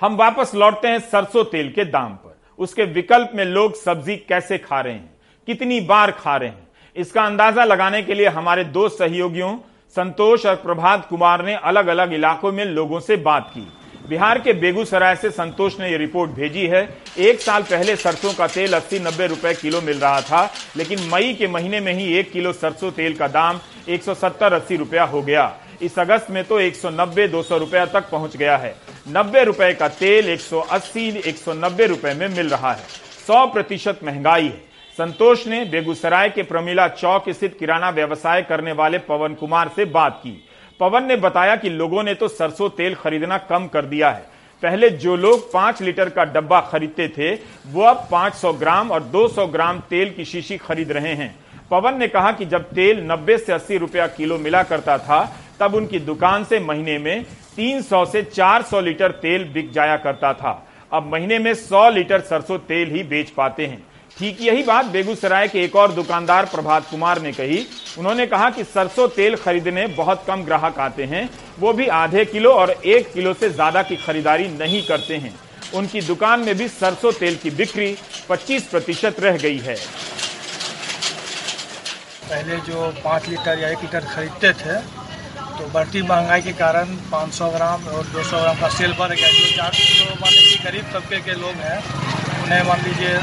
हम 0.00 0.16
वापस 0.16 0.54
लौटते 0.54 0.88
हैं 0.88 0.98
सरसों 0.98 1.44
तेल 1.44 1.72
के 1.72 1.84
दाम 1.84 2.12
पर। 2.14 2.33
उसके 2.58 2.84
विकल्प 2.84 3.30
में 3.34 3.44
लोग 3.44 3.76
सब्ज़ी 3.76 4.16
कैसे 4.18 4.58
खा 4.58 4.80
रहे 4.80 4.92
हैं, 4.92 5.10
कितनी 5.48 5.80
बार 5.82 6.10
खा 6.12 6.36
रहे 6.36 6.48
हैं। 6.48 6.62
इसका 6.96 7.22
अंदाज़ा 7.22 7.64
लगाने 7.64 8.02
के 8.02 8.14
लिए 8.14 8.28
हमारे 8.28 8.64
दो 8.64 8.88
सहयोगियों, 8.88 9.56
संतोष 9.96 10.44
और 10.46 10.54
प्रभात 10.56 11.06
कुमार 11.08 11.44
ने 11.44 11.54
अलग 11.54 11.86
अलग 11.86 12.12
इलाकों 12.12 12.52
में 12.52 12.64
लोगों 12.64 13.00
से 13.00 13.16
बात 13.18 13.50
की। 13.54 13.66
बिहार 14.08 14.38
के 14.38 14.52
बेगूसराय 14.52 15.14
से 15.16 15.30
संतोष 15.30 15.78
ने 15.80 15.88
यह 15.88 15.98
रिपोर्ट 15.98 16.30
भेजी 16.30 16.66
है। 16.66 16.82
एक 17.18 17.40
साल 17.40 17.62
पहले 17.62 17.94
सरसों 17.96 18.32
का 18.32 18.46
तेल 18.46 18.72
अस्सी 18.72 18.98
नब्बे 18.98 19.26
रुपए 19.26 19.52
किलो 19.54 19.80
मिल 19.80 19.98
रहा 19.98 20.20
था, 20.20 20.50
लेकिन 20.76 21.08
मई 21.12 21.34
के 21.34 21.48
महीने 21.48 21.80
में 21.80 21.92
ही 21.92 22.12
एक 22.18 22.30
किलो 22.32 22.52
सरसों 22.52 22.90
तेल 22.90 23.14
का 23.14 23.28
दाम 23.28 23.60
170 23.88 24.52
अस्सी 24.52 24.76
रुपया 24.76 25.04
हो 25.04 25.22
गया। 25.22 25.46
इस 25.82 25.98
अगस्त 25.98 26.30
में 26.30 26.44
तो 26.44 26.60
190 26.60 27.28
200 27.28 27.58
रुपया 27.58 27.86
तक 27.86 28.10
पहुँच 28.10 28.36
गया 28.36 28.56
है। 28.56 28.74
नब्बे 29.08 29.44
रुपए 29.44 29.72
का 29.74 29.88
तेल 29.88 30.28
180 30.28 31.10
190 31.18 31.86
रुपए 31.86 32.14
में 32.14 32.28
मिल 32.28 32.48
रहा 32.48 32.72
है। 32.72 32.84
100 33.26 33.46
प्रतिशत 33.46 34.00
महँगाई 34.04 34.44
है। 34.44 34.74
संतोष 34.98 35.46
ने 35.46 35.64
बेगूसराय 35.64 36.28
के 36.28 36.42
प्रमिला 36.42 36.88
चौक 36.88 37.28
स्थित 37.28 37.56
किराना 37.58 37.90
व्यवसाय 37.90 38.42
करने 38.42 38.72
वाले 38.72 38.98
पवन 38.98 39.34
कुमार 39.34 39.70
से 39.76 39.84
बात 39.84 40.20
की। 40.24 40.48
पवन 40.80 41.04
ने 41.04 41.16
बताया 41.16 41.56
कि 41.56 41.68
लोगों 41.68 42.02
ने 42.02 42.14
तो 42.14 42.28
सरसों 42.28 42.68
तेल 42.68 42.94
खरीदना 42.94 43.38
कम 43.38 43.66
कर 43.66 43.84
दिया 43.84 44.10
है। 44.10 44.26
पहले 44.62 44.90
जो 44.90 45.16
लोग 45.16 45.52
पाँच 45.52 45.82
लीटर 45.82 46.08
का 46.08 46.24
डब्बा 46.24 46.60
खरीदते 46.60 47.08
थे, 47.08 47.34
वो 47.66 47.82
अब 47.82 48.08
500 48.10 48.52
ग्राम 48.52 48.90
और 48.90 49.02
200 49.02 49.46
ग्राम 49.46 49.80
तेल 49.80 50.10
की 50.10 50.24
शीशी 50.24 50.56
खरीद 50.56 50.92
रहे 50.92 51.14
हैं। 51.14 51.34
पवन 51.70 51.98
ने 51.98 52.08
कहा 52.08 52.32
कि 52.32 52.44
जब 52.44 52.62
तेल 52.70 53.00
90 53.00 53.38
से 53.38 53.52
80 53.52 53.76
रुपया 53.76 54.06
किलो 54.06 54.38
मिला 54.38 54.62
करता 54.62 54.98
था 54.98 55.36
तब 55.60 55.74
उनकी 55.74 55.98
दुकान 56.00 56.44
से 56.44 56.60
महीने 56.60 56.98
में 56.98 57.24
300 57.56 58.04
से 58.06 58.22
400 58.24 58.80
लीटर 58.80 59.10
तेल 59.22 59.44
बिक 59.44 59.72
जाया 59.72 59.96
करता 59.96 60.32
था। 60.34 60.62
अब 60.92 61.10
महीने 61.12 61.38
में 61.38 61.52
100 61.54 61.88
लीटर 61.90 62.20
सरसों 62.22 62.58
तेल 62.60 62.90
ही 62.90 63.02
बेच 63.04 63.30
पाते 63.30 63.66
हैं। 63.66 63.82
ठीक 64.16 64.40
यही 64.40 64.62
बात 64.62 64.86
बेगूसराय 64.86 65.48
के 65.48 65.62
एक 65.62 65.76
और 65.76 65.92
दुकानदार 65.92 66.46
प्रभात 66.46 66.88
कुमार 66.90 67.20
ने 67.22 67.32
कही। 67.32 67.64
उन्होंने 67.98 68.26
कहा 68.26 68.50
कि 68.50 68.64
सरसों 68.64 69.08
तेल 69.08 69.36
खरीदने 69.36 69.86
बहुत 69.96 70.24
कम 70.26 70.42
ग्राहक 70.44 70.78
आते 70.78 71.04
हैं। 71.04 71.28
वो 71.58 71.72
भी 71.72 71.86
आधे 71.94 72.24
किलो 72.24 72.52
और 72.52 72.70
एक 72.70 73.12
किलो 73.12 73.32
से 73.34 73.50
ज़्यादा 73.50 73.82
की 73.82 73.96
खरीदारी 73.96 74.48
नहीं 74.50 74.82
करते 74.86 75.16
हैं। 75.16 75.34
उनकी 75.74 76.00
दुकान 76.02 76.40
में 76.40 76.54
भी 76.56 76.68
सरसों 76.70 77.12
तेल 77.12 77.36
की 77.36 77.50
बिक्री 77.52 77.94
25 78.28 78.62
प्रतिशत 78.62 79.20
रह 79.20 79.36
गई 79.38 79.58
है। 79.58 79.76
पहले 82.24 82.56
जो 82.62 82.92
पाँच 83.04 83.28
लीटर 83.28 83.58
या 83.58 83.68
एक 83.68 83.82
लीटर 83.82 84.04
खरीदते 84.06 84.52
थे 84.54 84.78
तो 85.58 85.66
बढ़ती 85.74 86.02
महँगाई 86.02 86.42
के 86.42 86.52
कारण 86.54 86.86
500 87.10 87.48
ग्राम 87.50 87.86
और 87.88 88.04
200 88.06 88.40
ग्राम 88.40 88.56
का 88.60 88.68
सेल 88.70 88.92
बढ़ 88.98 89.12
गया। 89.12 89.28
जो 89.30 89.56
चार 89.56 89.70
किलो 89.70 90.14
मान 90.20 90.32
लीजिए 90.32 90.58
गरीब 90.64 90.90
तबके 90.92 91.20
के 91.20 91.34
लोग 91.34 91.54
हैं, 91.66 91.78
उन्हें 92.42 92.62
मान 92.68 92.80
लीजिए 92.82 93.14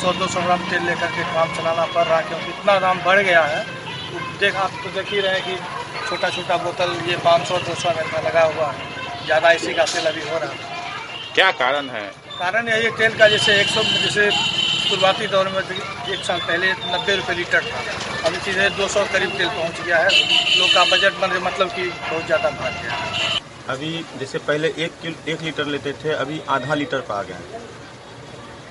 सौ 0.00 0.12
दो 0.12 0.26
सौ 0.28 0.42
ग्राम 0.42 0.60
तेल 0.70 0.82
लेकर 0.84 1.10
के 1.16 1.22
काम 1.34 1.54
चलाना 1.56 1.84
पड़ 1.94 2.04
रहा 2.04 2.18
है, 2.18 2.24
क्योंकि 2.28 2.50
इतना 2.50 2.78
दाम 2.78 3.02
बढ़ 3.04 3.20
गया 3.20 3.42
है। 3.44 3.64
तो 3.64 4.18
देख, 4.40 4.56
आप 4.56 4.70
तो 4.84 4.90
देख 4.90 5.12
ही 5.12 5.20
रहे 5.20 5.34
हैं 5.34 5.42
कि 5.44 6.08
छोटा 6.08 6.30
छोटा 6.30 6.56
बोतल 6.56 6.96
ये 7.08 7.16
पाँच 7.24 7.46
सौ, 7.48 7.58
दो 7.58 7.74
सौ 7.74 7.90
का 7.90 8.20
लगा 8.20 8.44
हुआ 8.46 8.70
है। 8.70 9.24
ज़्यादा 9.26 9.50
इसी 9.52 9.74
का 9.74 9.84
सेल 9.86 10.06
अभी 10.06 10.28
हो 10.30 10.38
रहा 10.38 10.50
है। 10.50 11.34
क्या 11.34 11.50
कारण 11.58 11.88
है? 11.90 12.06
कारण 12.40 12.68
यही 12.68 12.84
है 12.84 12.90
तेल 12.98 13.16
का 13.18 13.26
जैसे 13.28 13.54
एक 13.60 13.66
सौ 13.68 13.82
जैसे 13.84 14.30
शुरुआती 14.30 15.26
दौर 15.28 15.48
में 15.48 15.62
तो 15.62 15.74
एक 16.12 16.22
साल 16.24 16.38
पहले 16.42 16.70
नब्बे 16.92 17.16
रुपये 17.16 17.34
लीटर 17.36 17.64
था। 17.64 17.80
अभी 18.28 18.38
सीधे 18.44 18.68
दो 18.76 18.86
सौ 18.88 19.02
करीब 19.12 19.36
तेल 19.38 19.48
पहुँच 19.48 19.80
गया 19.80 19.98
है। 19.98 20.10
लोग 20.58 20.72
का 20.74 20.84
बजट 20.92 21.18
बन 21.20 21.30
रहा 21.30 21.44
मतलब 21.46 21.74
कि 21.74 21.84
बहुत 21.88 22.24
ज़्यादा 22.26 22.50
बढ़ 22.52 22.78
गया 22.78 22.92
है। 22.92 23.38
अभी 23.68 23.90
जैसे 24.18 24.38
पहले 24.48 24.68
एक 24.78 24.96
किलो 25.02 25.32
एक 25.32 25.42
लीटर 25.42 25.66
लेते 25.66 25.92
थे 26.04 26.14
अभी 26.14 26.40
आधा 26.50 26.74
लीटर 26.74 27.00
पर 27.02 27.14
आ 27.14 27.22
गया 27.22 27.36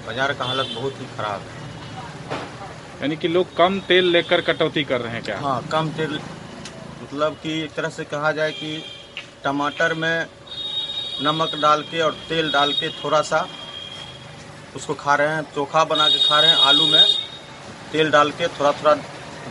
बाज़ार 0.08 0.34
का 0.34 0.46
हालत 0.46 0.74
बहुत 0.76 1.00
ही 1.02 1.06
खराब 1.18 1.42
है। 1.42 3.02
यानी 3.02 3.16
कि 3.18 3.28
लोग 3.28 3.56
कम 3.58 3.80
तेल 3.88 4.12
लेकर 4.12 4.42
कटौती 4.50 4.84
कर 4.86 5.02
रहे 5.02 5.14
हैं 5.14 5.24
क्या? 5.24 5.38
हाँ 5.40 5.62
कम 5.72 5.92
तेल 5.98 6.20
मतलब 7.02 7.38
कि 7.44 7.62
एक 7.62 7.74
तरह 7.74 7.90
से 7.92 8.04
कहा 8.08 8.32
जाए 8.32 8.52
कि 8.54 8.76
टमाटर 9.44 9.94
में 9.96 10.26
नमक 11.22 11.56
डाल 11.62 11.82
के 11.84 12.00
और 12.02 12.12
तेल 12.28 12.52
डाल 12.52 12.72
के 12.74 12.90
थोड़ा 12.94 13.22
सा 13.22 13.48
उसको 14.76 14.94
खा 14.94 15.16
रहे 15.16 15.28
हैं, 15.28 15.42
चोखा 15.56 15.84
बना 15.86 16.08
के 16.10 16.20
खा 16.20 16.40
रहे 16.40 16.50
हैं 16.50 16.58
आलू 16.60 16.86
में। 16.88 17.04
तेल 17.92 18.12
डाल 18.12 18.30
के 18.32 18.48
थोड़ा 18.50 18.72
थोड़ा 18.74 18.94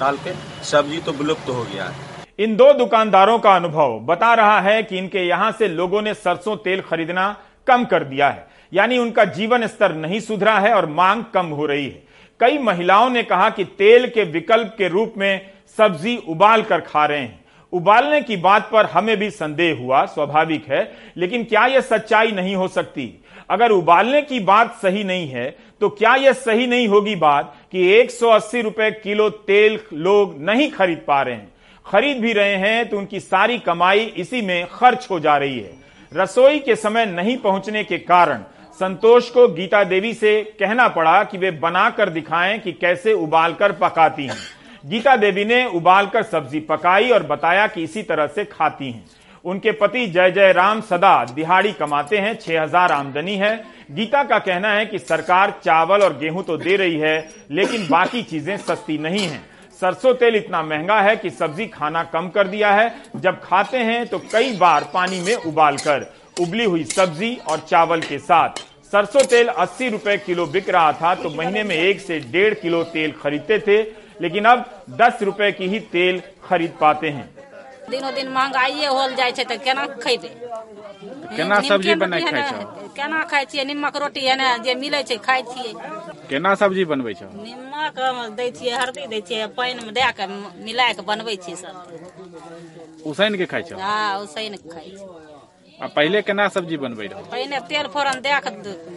डाल 0.00 0.16
के, 0.16 0.32
सब्ज़ी 0.64 0.98
तो 0.98 1.12
विलुप्त 1.12 1.48
हो 1.48 1.62
गया 1.64 1.84
है। 1.84 2.06
इन 2.38 2.54
दो 2.56 2.72
दुकानदारों 2.75 3.38
का 3.38 3.54
अनुभव 3.56 3.98
बता 4.04 4.32
रहा 4.34 4.60
है 4.60 4.82
कि 4.82 4.98
इनके 4.98 5.26
यहाँ 5.26 5.50
से 5.52 5.68
लोगों 5.68 6.02
ने 6.02 6.14
सरसों 6.16 6.56
तेल 6.58 6.80
खरीदना 6.80 7.34
कम 7.66 7.84
कर 7.84 8.04
दिया 8.04 8.28
है, 8.28 8.46
यानी 8.72 8.98
उनका 8.98 9.25
जीवन 9.26 9.66
स्तर 9.66 9.94
नहीं 9.96 10.20
सुधरा 10.20 10.58
है 10.58 10.72
और 10.75 10.87
मांग 10.88 11.25
कम 11.34 11.46
हो 11.48 11.66
रही 11.66 11.84
है। 11.84 12.02
कई 12.40 12.58
महिलाओं 12.60 13.08
ने 13.10 13.22
कहा 13.25 13.50
कि 13.50 13.64
तेल 13.64 14.08
के 14.08 14.25
विकल्प 14.26 14.75
के 14.78 14.88
रूप 14.88 15.14
में 15.16 15.50
सब्ज़ी 15.78 16.16
उबाल 16.28 16.62
कर 16.62 16.80
खा 16.82 17.04
रहे 17.06 17.18
हैं। 17.18 17.44
उबालने 17.72 18.20
की 18.20 18.37
बात 18.37 18.68
पर 18.72 18.87
हमें 18.87 19.16
भी 19.16 19.30
संदेह 19.30 19.78
हुआ, 19.78 20.04
स्वाभाविक 20.04 20.68
है, 20.68 20.92
लेकिन 21.16 21.44
क्या 21.44 21.66
यह 21.66 21.80
सच्चाई 21.80 22.32
नहीं 22.32 22.54
हो 22.56 22.68
सकती? 22.68 23.12
अगर 23.50 23.70
उबालने 23.70 24.22
की 24.22 24.40
बात 24.40 24.75
सही 24.82 25.04
नहीं 25.04 25.28
है 25.28 25.56
तो 25.80 25.88
क्या 25.88 26.14
यह 26.14 26.32
सही 26.32 26.66
नहीं 26.66 26.88
होगी 26.88 27.14
बात 27.16 27.54
कि 27.72 27.87
180 27.92 28.60
रुपए 28.62 28.90
किलो 28.92 29.28
तेल 29.30 29.78
लोग 29.92 30.34
नहीं 30.40 30.70
खरीद 30.70 31.02
पा 31.06 31.20
रहे 31.22 31.34
हैं? 31.34 31.52
खरीद 31.87 32.18
भी 32.18 32.32
रहे 32.32 32.56
हैं 32.56 32.88
तो 32.88 32.98
उनकी 32.98 33.20
सारी 33.20 33.58
कमाई 33.58 34.04
इसी 34.16 34.42
में 34.42 34.66
खर्च 34.66 35.06
हो 35.10 35.20
जा 35.20 35.37
रही 35.37 35.58
है। 35.58 35.72
रसोई 36.12 36.58
के 36.58 36.76
समय 36.76 37.06
नहीं 37.06 37.37
पहुँचने 37.37 37.84
के 37.84 37.98
कारण 37.98 38.42
संतोष 38.80 39.30
को 39.30 39.46
गीता 39.48 39.84
देवी 39.84 40.12
से 40.14 40.42
कहना 40.60 40.88
पड़ा 40.88 41.22
कि 41.25 41.38
वे 41.38 41.50
बनाकर 41.50 42.08
दिखाएँ 42.08 42.58
कि 42.58 42.72
कैसे 42.72 43.12
उबालकर 43.12 43.72
पकाती 43.72 44.26
हैं। 44.26 44.37
गीता 44.85 45.16
देवी 45.16 45.44
ने 45.44 45.64
उबालकर 45.66 46.23
सब्ज़ी 46.25 46.61
पकाई 46.62 47.11
और 47.11 47.23
बताया 47.25 47.66
कि 47.66 47.82
इसी 47.82 48.02
तरह 48.02 48.26
से 48.26 48.44
खाती 48.47 48.90
हैं। 48.90 49.04
उनके 49.44 49.73
पति 49.73 50.06
जय 50.06 50.30
जय 50.30 50.52
राम 50.52 50.80
सदा 50.80 51.25
दिहाड़ी 51.26 51.73
कमाते 51.73 52.18
हैं, 52.18 52.35
छह 52.37 52.62
हज़ार 52.62 52.92
आमदनी 52.92 53.35
है। 53.37 53.54
गीता 53.92 54.23
का 54.25 54.38
कहना 54.38 54.73
है 54.73 54.87
कि 54.87 54.99
सरकार 54.99 55.54
चावल 55.64 56.02
और 56.02 56.16
गेहूँ 56.18 56.44
तो 56.44 56.56
दे 56.56 56.76
रही 56.76 56.97
है, 56.97 57.28
लेकिन 57.50 57.87
बाकी 57.88 58.23
चीज़ें 58.23 58.56
सस्ती 58.58 58.99
नहीं 58.99 59.26
है। 59.26 59.40
सरसों 59.80 60.14
तेल 60.14 60.37
इतना 60.37 60.62
महँगा 60.62 61.00
है 61.00 61.16
कि 61.16 61.30
सब्ज़ी 61.30 61.66
खाना 61.68 62.02
कम 62.04 62.28
कर 62.28 62.49
दिया 62.49 62.73
है। 62.73 62.92
जब 63.16 63.40
खाते 63.40 63.78
हैं 63.78 64.06
तो 64.06 64.18
कई 64.32 64.56
बार 64.56 64.90
पानी 64.94 65.20
में 65.20 65.35
उबालकर 65.37 66.06
उबली 66.40 66.64
हुई 66.64 66.85
सब्ज़ी 66.87 67.35
और 67.49 67.58
चावल 67.61 68.00
के 68.00 68.18
साथ। 68.20 68.58
सरसों 68.92 69.23
तेल 69.26 69.49
अस्सी 69.49 69.88
रुपए 69.88 70.16
किलो 70.18 70.47
बिक 70.49 70.68
रहा 70.70 70.92
था 70.92 71.14
तो 71.14 71.30
महीने 71.30 71.62
में 71.62 71.75
एक 71.76 72.00
से 72.00 72.18
डेढ़ 72.23 72.54
किलो 72.54 72.82
तेल 72.87 73.12
खरीदते 73.23 73.58
थे। 73.58 73.82
लेकिन 74.22 74.44
अब 74.44 74.64
दस 75.00 75.22
रुपए 75.22 75.50
की 75.52 75.68
ही 75.68 75.80
तेल 75.94 76.22
खरीद 76.44 76.72
पाते 76.80 77.08
हैं। 77.10 77.28
दिनो 77.90 78.10
दिन 78.12 78.28
महंगाइए 78.28 78.87
होल 78.88 79.14
जाइ 79.18 79.32
छै 79.32 79.44
तऽ 79.50 79.56
केना 79.66 79.84
खैबै 80.04 80.30
केना 81.37 81.60
सब्ज़ी 81.68 81.92
रोटी 81.94 82.20
खाइ 82.25 82.42
है 82.42 82.64
केना 82.96 83.22
खाइ 83.30 83.44
छियै? 83.50 83.64
निमक 83.64 83.96
रोटी 84.02 84.25
है 84.26 84.34
ने 84.40 84.48
जे 84.64 84.75
मिलै 84.82 85.02
छै 85.08 85.16
खाइ 85.26 85.42
छियै। 85.52 85.72
केना 86.30 86.54
सब्ज़ी 86.62 86.84
बनबै 86.90 87.14
छौ? 87.20 87.28
निमक 87.44 87.96
दै 88.38 88.48
छियै 88.58 88.75
हल्दी 88.80 89.06
दै 89.12 89.20
छियै 89.28 89.46
पानिमे 89.56 89.92
दए 89.98 90.10
कऽ 90.18 90.28
मिलाय 90.66 90.92
कऽ 90.98 91.04
बनबै 91.10 91.37
छियै 91.44 91.56
सब। 91.62 91.75
उसैन 93.10 93.32
के 93.40 93.46
खाइ 93.52 93.62
छौ? 93.70 93.76
हँ 93.78 94.18
उसैन 94.25 94.52
कऽ 94.56 94.68
खाइ 94.75 94.88
छियै। 94.90 95.27
आ 95.80 95.87
पहिले 95.88 96.20
केना 96.23 96.47
सब्ज़ी 96.49 96.76
बनबै 96.76 97.06
रहो? 97.06 97.20
पहिने 97.30 97.58
तेल 97.68 97.87
फोरन 97.88 98.20
कऽ 98.20 98.47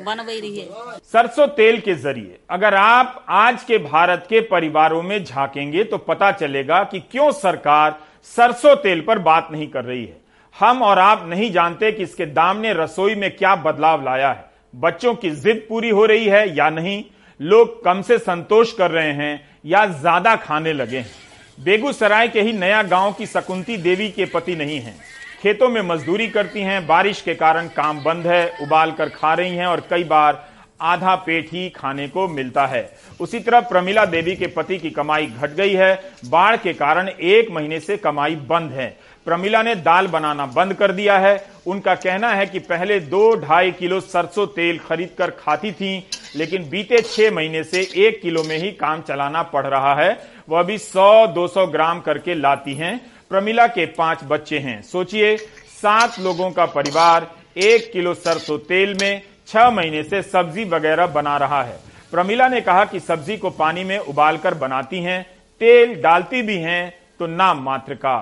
बनबै 0.06 0.38
रहियै। 0.38 0.66
सरसों 1.06 1.48
तेल 1.50 1.80
के 1.80 1.94
ज़रिए। 1.96 2.38
अगर 2.50 2.74
आप 2.76 3.26
आज 3.30 3.64
के 3.64 3.78
भारत 3.80 4.26
के 4.30 4.42
परिवारों 4.48 5.02
में 5.04 5.24
झांकेंगे 5.24 5.84
तो 5.84 5.98
पता 6.00 6.32
चलेगा 6.34 6.84
कि 6.86 7.00
क्यों 7.12 7.32
सरकार 7.34 8.00
सरसों 8.28 8.76
तेल 8.78 9.02
पर 9.02 9.20
बात 9.22 9.50
नहीं 9.52 9.68
कर 9.70 9.84
रही 9.86 10.06
है। 10.06 10.20
हम 10.56 10.82
और 10.84 11.00
आप 11.00 11.26
नहीं 11.28 11.52
जानते 11.52 11.92
कि 11.92 12.04
इसके 12.04 12.26
दाम 12.34 12.58
ने 12.58 12.74
रसोई 12.74 13.16
में 13.16 13.30
क्या 13.32 13.56
बदलाव 13.62 14.04
लाया 14.06 14.32
है। 14.32 14.50
बच्चों 14.78 15.14
की 15.16 15.32
जिद 15.38 15.66
पूरी 15.70 15.90
हो 15.92 16.06
रही 16.06 16.26
है 16.28 16.44
या 16.58 16.70
नहीं? 16.72 17.04
लोग 17.40 17.84
कम 17.84 18.02
से 18.02 18.18
संतोष 18.20 18.74
कर 18.74 18.92
रहे 18.92 19.14
हैं 19.14 19.34
या 19.66 19.86
ज़्यादा 19.86 20.36
खाने 20.40 20.74
लगे 20.74 20.98
हैं? 20.98 21.12
बेगूसराय 21.58 22.28
के 22.28 22.42
ही 22.42 22.54
नया 22.56 22.84
गाँव 22.90 23.14
की 23.14 23.26
शकुंती 23.28 23.78
देवी 23.80 24.10
के 24.10 24.26
पति 24.28 24.56
नहीं 24.56 24.80
हैं। 24.80 24.96
खेतों 25.42 25.68
में 25.70 25.82
मजदूरी 25.82 26.28
करती 26.28 26.62
हैं, 26.62 26.86
बारिश 26.88 27.22
के 27.22 27.34
कारण 27.36 27.68
काम 27.68 28.04
बंद 28.04 28.28
है, 28.28 28.58
उबाल 28.62 28.92
कर 28.92 29.10
खा 29.10 29.34
रही 29.34 29.56
हैं 29.56 29.66
और 29.66 29.80
कई 29.90 30.04
बार 30.04 30.44
आधा 30.82 31.16
पेट 31.16 31.48
ही 31.52 31.70
खाने 31.70 32.08
को 32.08 32.28
मिलता 32.28 32.66
है। 32.66 32.90
उसी 33.20 33.40
तरह 33.40 33.60
प्रमिला 33.60 34.06
देवी 34.06 34.36
के 34.36 34.48
पति 34.48 34.78
की 34.78 34.90
कमाई 34.90 35.26
घट 35.26 35.50
गई 35.50 35.74
है, 35.74 35.94
बाढ़ 36.26 36.56
के 36.56 36.74
कारण 36.74 37.10
एक 37.10 37.52
महीने 37.52 37.80
से 37.80 37.98
कमाई 37.98 38.36
बंद 38.36 38.72
है। 38.72 38.88
प्रमिला 39.26 39.62
ने 39.64 39.76
दाल 39.76 40.08
बनाना 40.08 40.46
बंद 40.46 40.74
कर 40.74 40.92
दिया 40.92 41.18
है। 41.20 41.46
उनका 41.68 41.96
कहना 41.96 42.30
है 42.30 42.46
कि 42.46 42.60
पहले 42.60 43.00
दो 43.00 43.36
ढाई 43.36 43.72
किलो 43.72 44.00
सरसों 44.00 44.46
तेल 44.48 44.80
खरीद 44.80 45.10
कर 45.18 45.30
खाती 45.30 45.72
थी, 45.72 46.08
लेकिन 46.36 46.70
बीते 46.70 47.02
छह 47.02 47.32
महीने 47.32 47.64
से 47.64 47.82
एक 47.98 48.22
किलो 48.22 48.44
में 48.44 48.58
ही 48.58 48.72
काम 48.72 49.02
चलाना 49.02 49.44
पड़ 49.44 49.66
रहा 49.68 49.96
है। 49.96 50.18
वह 50.50 50.60
अभी 50.60 50.78
100-200 50.78 51.66
ग्राम 51.68 52.00
करके 52.00 52.36
लाती 52.36 52.74
हैं। 52.74 53.00
प्रमिला 53.32 53.66
के 53.68 53.86
पाँच 53.96 54.24
बच्चे 54.24 54.58
हैं। 54.60 54.82
सोचिए 54.84 55.36
सात 55.74 56.20
लोगों 56.20 56.50
का 56.52 56.66
परिवार 56.68 57.28
एक 57.60 57.92
किलो 57.94 58.14
सरसों 58.16 58.58
तेल 58.62 58.94
में 59.02 59.22
छह 59.48 59.70
महीने 59.70 60.02
से 60.04 60.22
सब्ज़ी 60.24 60.64
वगैरह 60.70 61.08
बना 61.10 61.36
रहा 61.38 61.62
है। 61.64 61.80
प्रमिला 62.12 62.48
ने 62.48 62.60
कहा 62.62 62.84
कि 62.86 63.00
सब्ज़ी 63.00 63.38
को 63.38 63.50
पानी 63.52 63.84
में 63.84 63.98
उबालकर 64.00 64.54
बनाती 64.56 65.00
हैं 65.04 65.22
तेल 65.62 65.94
डालती 66.02 66.42
भी 66.42 66.58
हैं 66.60 66.84
तो 67.20 67.28
नाम 67.30 67.62
मात्र 67.64 67.96
का। 67.96 68.18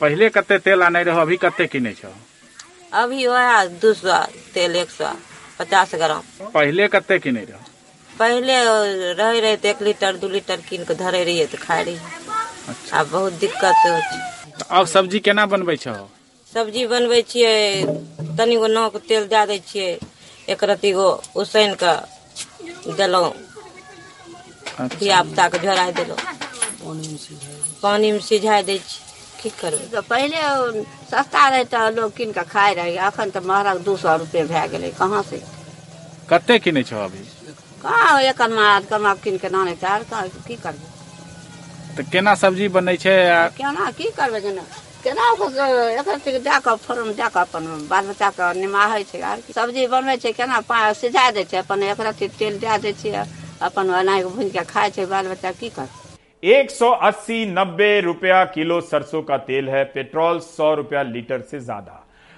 पहले 0.00 0.28
कते 0.30 0.58
तेल 0.60 0.82
आनै 0.82 1.02
रहो 1.02 1.20
अभी 1.20 1.36
कते 1.36 1.66
किनै 1.66 1.92
छौ? 1.92 2.08
अभी 2.94 3.26
वह 3.26 3.64
दू 3.76 3.92
सौ 3.94 4.18
तेल 4.54 4.76
एक 4.76 4.90
सौ 4.90 5.12
पचास 5.58 5.94
ग्राम। 5.94 6.22
पहिले 6.54 6.88
कते 6.88 7.18
किनै 7.18 7.44
रहो? 7.44 7.60
पहले 8.10 8.56
रहे 9.14 9.40
रहे 9.40 9.56
तो 9.56 9.68
एक 9.68 9.82
लीटर 9.82 10.16
दू 10.16 10.28
लीटर 10.28 10.60
कीन 10.68 10.84
के 10.84 10.94
धरे 10.96 11.22
रहिए 11.24 11.46
तो 11.46 11.58
खाए 11.58 11.84
रहिए। 11.84 12.00
आब 12.94 13.06
बहुत 13.10 13.32
दिक्कत 13.34 13.74
छै 13.82 14.37
तऽ 14.58 14.64
अब 14.78 14.86
सब्ज़ी 14.88 15.18
केना 15.26 15.44
बनबै 15.52 15.76
छौ 15.84 15.96
सब्ज़ी 16.48 16.84
बनबै 16.92 17.20
छियै 17.30 17.56
तनी 18.38 18.56
गो 18.62 18.68
नाव 18.76 18.88
के 18.94 19.00
तेल 19.08 19.24
दए 19.32 19.44
दै 19.50 19.58
छियै 19.68 19.90
एक 20.52 20.60
रत्ती 20.70 20.90
गो 20.98 21.08
उसैन 21.40 21.74
कऽ 21.82 21.96
देलहुँ। 22.98 23.32
धिया 24.98 25.18
पुता 25.22 25.48
के 25.48 25.58
झोराइ 25.58 25.92
देलहुँ। 25.92 26.18
पानी 27.82 28.10
में 28.12 28.20
सिझाइ 28.20 28.62
दै 28.68 28.78
छी। 28.78 28.98
की 29.42 29.50
करबै? 29.60 29.86
तऽ 29.92 30.00
पहिले 30.10 30.40
सस्ता 31.10 31.42
रहै 31.48 31.64
तऽ 31.72 31.90
लोग 31.96 32.10
कीन 32.16 32.30
कऽ 32.32 32.46
खाय 32.52 32.70
रहे 32.78 32.96
अखन 33.08 33.30
तऽ 33.34 33.44
महरक 33.50 33.78
दू 33.86 33.96
सौ 34.02 34.16
रुपये 34.22 34.44
भए 34.50 34.66
गेलै 34.68 34.90
कहाँ 34.98 35.22
से? 35.30 35.38
कते 36.30 36.58
किनै 36.64 36.82
छौ 36.90 36.98
अभी? 37.04 37.22
कहाँ 37.82 38.20
एक 38.22 38.42
अनमा 38.42 38.68
कमा 38.90 39.14
कीन 39.24 39.36
के 39.38 39.48
नाने 39.48 39.74
चार 39.82 40.04
की 40.46 40.56
करबै? 40.64 40.87
तऽ 41.98 42.04
केना 42.14 42.32
सब्ज़ी 42.38 42.66
बनै 42.70 42.96
छै 43.02 43.14
आ 43.26 43.38
केना 43.58 43.90
की 43.98 44.06
करबै 44.14 44.40
केना 44.46 44.62
केना 45.04 45.22
ओकर 45.34 45.50
एक 45.98 46.08
रत्ती 46.08 46.30
दए 46.46 46.58
कऽ 46.66 46.76
फोरन 46.86 47.10
दए 47.18 47.28
कऽ 47.34 47.42
अपन 47.42 47.64
बाल 47.90 48.04
बच्चा 48.10 48.28
के 48.38 48.46
निमाहै 48.62 49.02
छै 49.10 49.20
आर 49.30 49.38
की। 49.42 49.52
सब्ज़ी 49.52 49.86
बनबै 49.94 50.16
छै 50.22 50.32
केना 50.38 50.60
पा 50.70 50.78
सिझा 51.00 51.24
दै 51.34 51.44
छै 51.50 51.58
अपन 51.64 51.82
एक 51.90 52.00
रत्ती 52.06 52.26
तेल 52.38 52.54
दए 52.62 52.78
दै 52.84 52.92
छियै 53.02 53.24
अपन 53.68 53.90
एना 54.00 54.14
भून 54.30 54.48
के 54.54 54.62
खाय 54.72 54.90
छै 54.94 55.06
बाल 55.12 55.26
बच्चा 55.34 55.50
की 55.60 55.68
करतै? 55.76 55.96
180 56.42 57.38
90 57.52 58.00
रुपया 58.02 58.44
किलो 58.54 58.80
सरसों 58.88 59.22
का 59.28 59.36
तेल 59.46 59.68
है 59.68 59.84
पेट्रोल 59.94 60.40
100 60.40 60.74
रुपया 60.80 61.02
लीटर 61.14 61.40
से 61.50 61.60
ज़्यादा। 61.60 61.96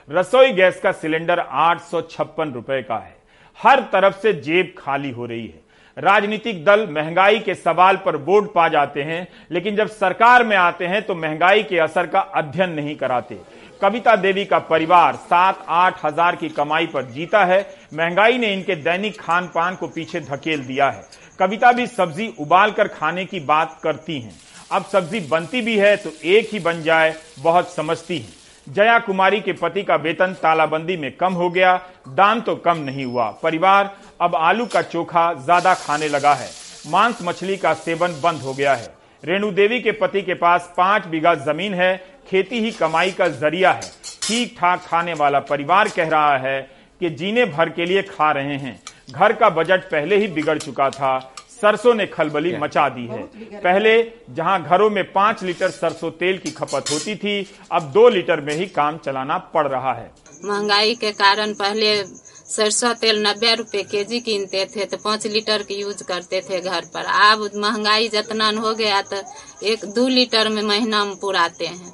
रसोई 0.08 0.52
गैस 0.52 0.80
का 0.82 0.92
सिलेंडर 1.00 1.38
आठ 1.64 1.82
सौ 1.90 2.00
छप्पन 2.12 2.52
रुपए 2.52 2.80
का 2.82 2.98
है। 2.98 3.16
हर 3.58 3.80
तरफ़ 3.92 4.16
से 4.20 4.32
जेब 4.46 4.72
खाली 4.78 5.10
हो 5.18 5.26
रही 5.26 5.46
है। 5.46 5.60
राजनीतिक 5.96 6.64
दल 6.64 6.86
महँगाई 6.90 7.38
के 7.38 7.54
सवाल 7.54 7.96
पर 7.96 8.16
वोट 8.18 8.52
पा 8.54 8.68
जाते 8.68 9.02
हैं, 9.02 9.26
लेकिन 9.50 9.76
जब 9.76 9.88
सरकार 9.88 10.44
में 10.44 10.56
आते 10.56 10.86
हैं 10.86 11.02
तो 11.02 11.14
महँगाई 11.14 11.62
के 11.62 11.78
असर 11.78 12.06
का 12.06 12.20
अध्ययन 12.20 12.70
नहीं 12.70 12.94
कराते। 12.96 13.38
कविता 13.82 14.14
देवी 14.16 14.44
का 14.44 14.58
परिवार 14.60 15.16
सात 15.16 15.64
आठ 15.68 16.04
हज़ार 16.04 16.36
की 16.36 16.48
कमाई 16.48 16.86
पर 16.86 17.04
जीता 17.04 17.44
है, 17.44 17.60
महँगाई 17.94 18.38
ने 18.38 18.52
इनके 18.54 18.74
दैनिक 18.76 19.20
खान 19.20 19.46
पान 19.46 19.76
को 19.76 19.86
पीछे 19.88 20.20
धकेल 20.20 20.64
दिया 20.64 20.90
है। 20.90 21.04
कविता 21.38 21.72
भी 21.72 21.86
सब्ज़ी 21.86 22.32
उबाल 22.38 22.72
कर 22.72 22.88
खाने 22.90 23.24
की 23.24 23.40
बात 23.42 23.78
करती 23.82 24.20
हैं। 24.20 24.34
अब 24.72 24.84
सब्ज़ी 24.84 25.20
बनती 25.20 25.60
भी 25.62 25.76
है 25.78 25.96
तो 25.96 26.10
एक 26.24 26.48
ही 26.52 26.58
बन 26.60 26.82
जाए, 26.82 27.14
बहुत 27.38 27.74
समझती 27.74 28.18
हैं। 28.18 28.32
जया 28.70 28.98
कुमारी 28.98 29.40
के 29.40 29.52
पति 29.52 29.82
का 29.82 29.94
वेतन 29.96 30.32
तालाबंदी 30.32 30.96
में 30.96 31.10
कम 31.16 31.32
हो 31.32 31.48
गया, 31.50 31.76
दाम 32.08 32.40
तो 32.40 32.54
कम 32.56 32.78
नहीं 32.78 33.04
हुआ। 33.04 33.28
परिवार, 33.42 33.94
अब 34.20 34.34
आलू 34.36 34.66
का 34.66 34.82
चोखा 34.82 35.32
ज़्यादा 35.34 35.74
खाने 35.76 36.08
लगा 36.08 36.34
है। 36.34 36.48
मांस 36.86 37.18
मछली 37.22 37.56
का 37.56 37.72
सेवन 37.74 38.20
बंद 38.20 38.42
हो 38.42 38.54
गया 38.54 38.74
है। 38.74 38.94
रेणु 39.22 39.50
देवी 39.50 39.80
के 39.80 39.92
पति 39.92 40.22
के 40.22 40.34
पास 40.34 40.72
पाँच 40.76 41.06
बीघा 41.06 41.34
ज़मीन 41.36 41.74
है, 41.74 41.96
खेती 42.28 42.60
ही 42.60 42.70
कमाई 42.70 43.10
का 43.10 43.28
ज़रिया 43.28 43.72
है। 43.72 43.90
ठीक 44.22 44.54
ठाक 44.58 44.84
खाने 44.84 45.14
वाला 45.14 45.40
परिवार 45.40 45.88
कह 45.88 46.08
रहा 46.08 46.36
है 46.38 46.60
कि 47.00 47.10
जीने 47.10 47.44
भर 47.46 47.68
के 47.68 47.86
लिए 47.86 48.02
खा 48.04 48.30
रहे 48.32 48.56
हैं। 48.56 48.80
घर 49.10 49.32
का 49.32 49.50
बजट 49.50 49.90
पहले 49.90 50.16
ही 50.16 50.26
बिगड़ 50.28 50.58
चुका 50.58 50.88
था। 50.90 51.18
सरसों 51.62 51.94
ने 51.94 52.06
खलबली 52.06 52.56
मचा 52.56 52.88
दी 52.88 53.06
है। 53.06 53.22
पहले 53.60 53.92
जहाँ 54.30 54.62
घरों 54.64 54.88
में 54.90 55.04
पाँच 55.12 55.42
लीटर 55.42 55.70
सरसों 55.72 56.10
तेल 56.12 56.38
की 56.38 56.50
खपत 56.52 56.90
होती 56.90 57.14
थी 57.16 57.34
अब 57.72 57.90
दो 57.92 58.08
लीटर 58.08 58.40
में 58.40 58.54
ही 58.54 58.66
काम 58.68 58.98
चलाना 58.98 59.38
पड़ 59.54 59.66
रहा 59.68 59.92
है। 59.94 60.10
महँगाई 60.44 60.94
के 60.94 61.12
कारण 61.14 61.52
पहले 61.54 62.02
सरसों 62.04 62.92
तेल 62.94 63.22
नब्बे 63.26 63.54
रुपए 63.54 63.82
के 63.82 64.04
जी 64.04 64.20
कीनते 64.20 64.64
थे 64.66 64.84
तो 64.84 64.96
पाँच 64.96 65.26
लीटर 65.28 65.62
के 65.62 65.74
यूज़ 65.74 66.02
करते 66.04 66.40
थे 66.40 66.60
घर 66.60 66.84
पर। 66.94 67.04
अब 67.04 67.50
महँगाई 67.56 68.08
जितना 68.08 68.48
हो 68.60 68.74
गया 68.74 69.02
तो 69.04 69.22
एक 69.66 69.84
दो 69.94 70.06
लीटर 70.08 70.48
में 70.48 70.62
महीना 70.64 71.04
में 71.04 71.16
पुराते 71.16 71.66
हैं। 71.66 71.92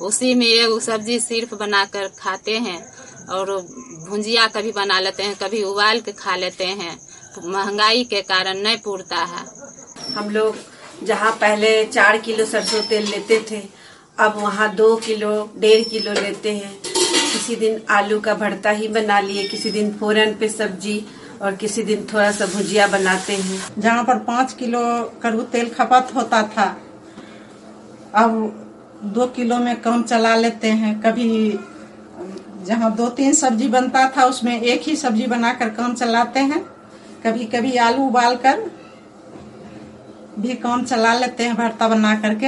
उसी 0.00 0.34
में 0.34 0.46
एक 0.46 0.82
सब्ज़ी 0.82 1.18
सिर्फ़ 1.20 1.54
बनाकर 1.54 2.08
खाते 2.18 2.58
हैं 2.58 2.78
और 3.30 3.56
भुंजिया 4.08 4.46
कभी 4.48 4.72
बना 4.72 5.00
लेते 5.00 5.22
हैं 5.22 5.36
कभी 5.42 5.62
उबाल 5.64 6.00
के 6.00 6.12
खा 6.14 6.36
लेते 6.36 6.64
हैं। 6.64 6.98
महँगाई 7.38 8.04
के 8.04 8.20
कारण 8.22 8.58
नहीं 8.58 8.78
पुरता 8.78 9.16
है। 9.16 9.44
हम 10.14 10.30
लोग 10.30 10.56
जहाँ 11.04 11.30
पहले 11.32 11.84
चार 11.84 12.18
किलो 12.18 12.44
सरसों 12.46 12.80
तेल 12.88 13.06
लेते 13.06 13.38
थे 13.50 13.62
अब 14.18 14.36
वहाँ 14.36 14.74
दो 14.74 14.94
किलो 14.96 15.32
डेढ़ 15.58 15.82
किलो 15.88 16.12
लेते 16.12 16.52
हैं। 16.52 16.72
किसी 16.84 17.56
दिन 17.56 17.80
आलू 17.90 18.20
का 18.20 18.34
भरता 18.34 18.70
ही 18.70 18.88
बना 18.88 19.20
लिए 19.20 19.46
किसी 19.48 19.70
दिन 19.70 19.92
फोरन 19.92 20.34
पे 20.34 20.48
सब्ज़ी 20.48 21.04
और 21.42 21.54
किसी 21.56 21.82
दिन 21.82 22.06
थोड़ा 22.12 22.30
सा 22.32 22.46
भुजिया 22.46 22.86
बनाते 22.86 23.36
हैं। 23.36 23.58
जहाँ 23.78 24.04
पर 24.04 24.18
पाँच 24.24 24.52
किलो 24.52 24.80
कड़ू 25.22 25.42
तेल 25.52 25.68
खपत 25.70 26.14
होता 26.14 26.42
था 26.48 26.66
अब 28.14 28.30
दो 29.14 29.26
किलो 29.26 29.56
में 29.58 29.80
कम 29.82 30.02
चला 30.02 30.34
लेते 30.36 30.68
हैं। 30.72 31.00
कभी 31.00 31.58
जहाँ 32.66 32.94
दो 32.96 33.08
तीन 33.10 33.32
सब्ज़ी 33.34 33.68
बनता 33.68 34.08
था 34.08 34.24
उसमें 34.24 34.60
एक 34.60 34.82
ही 34.82 34.94
सब्ज़ी 34.96 35.26
बनाकर 35.26 35.68
काम 35.70 35.94
चलाते 35.94 36.40
हैं। 36.42 36.64
कभी 37.26 37.44
कभी 37.44 37.76
आलू 37.76 38.02
उबाल 38.02 38.34
कर 38.36 38.58
भी 40.38 40.54
काम 40.54 40.82
चला 40.84 41.12
लेते 41.14 41.44
हैं 41.44 41.54
भरता 41.56 41.88
बना 41.88 42.14
करके। 42.20 42.46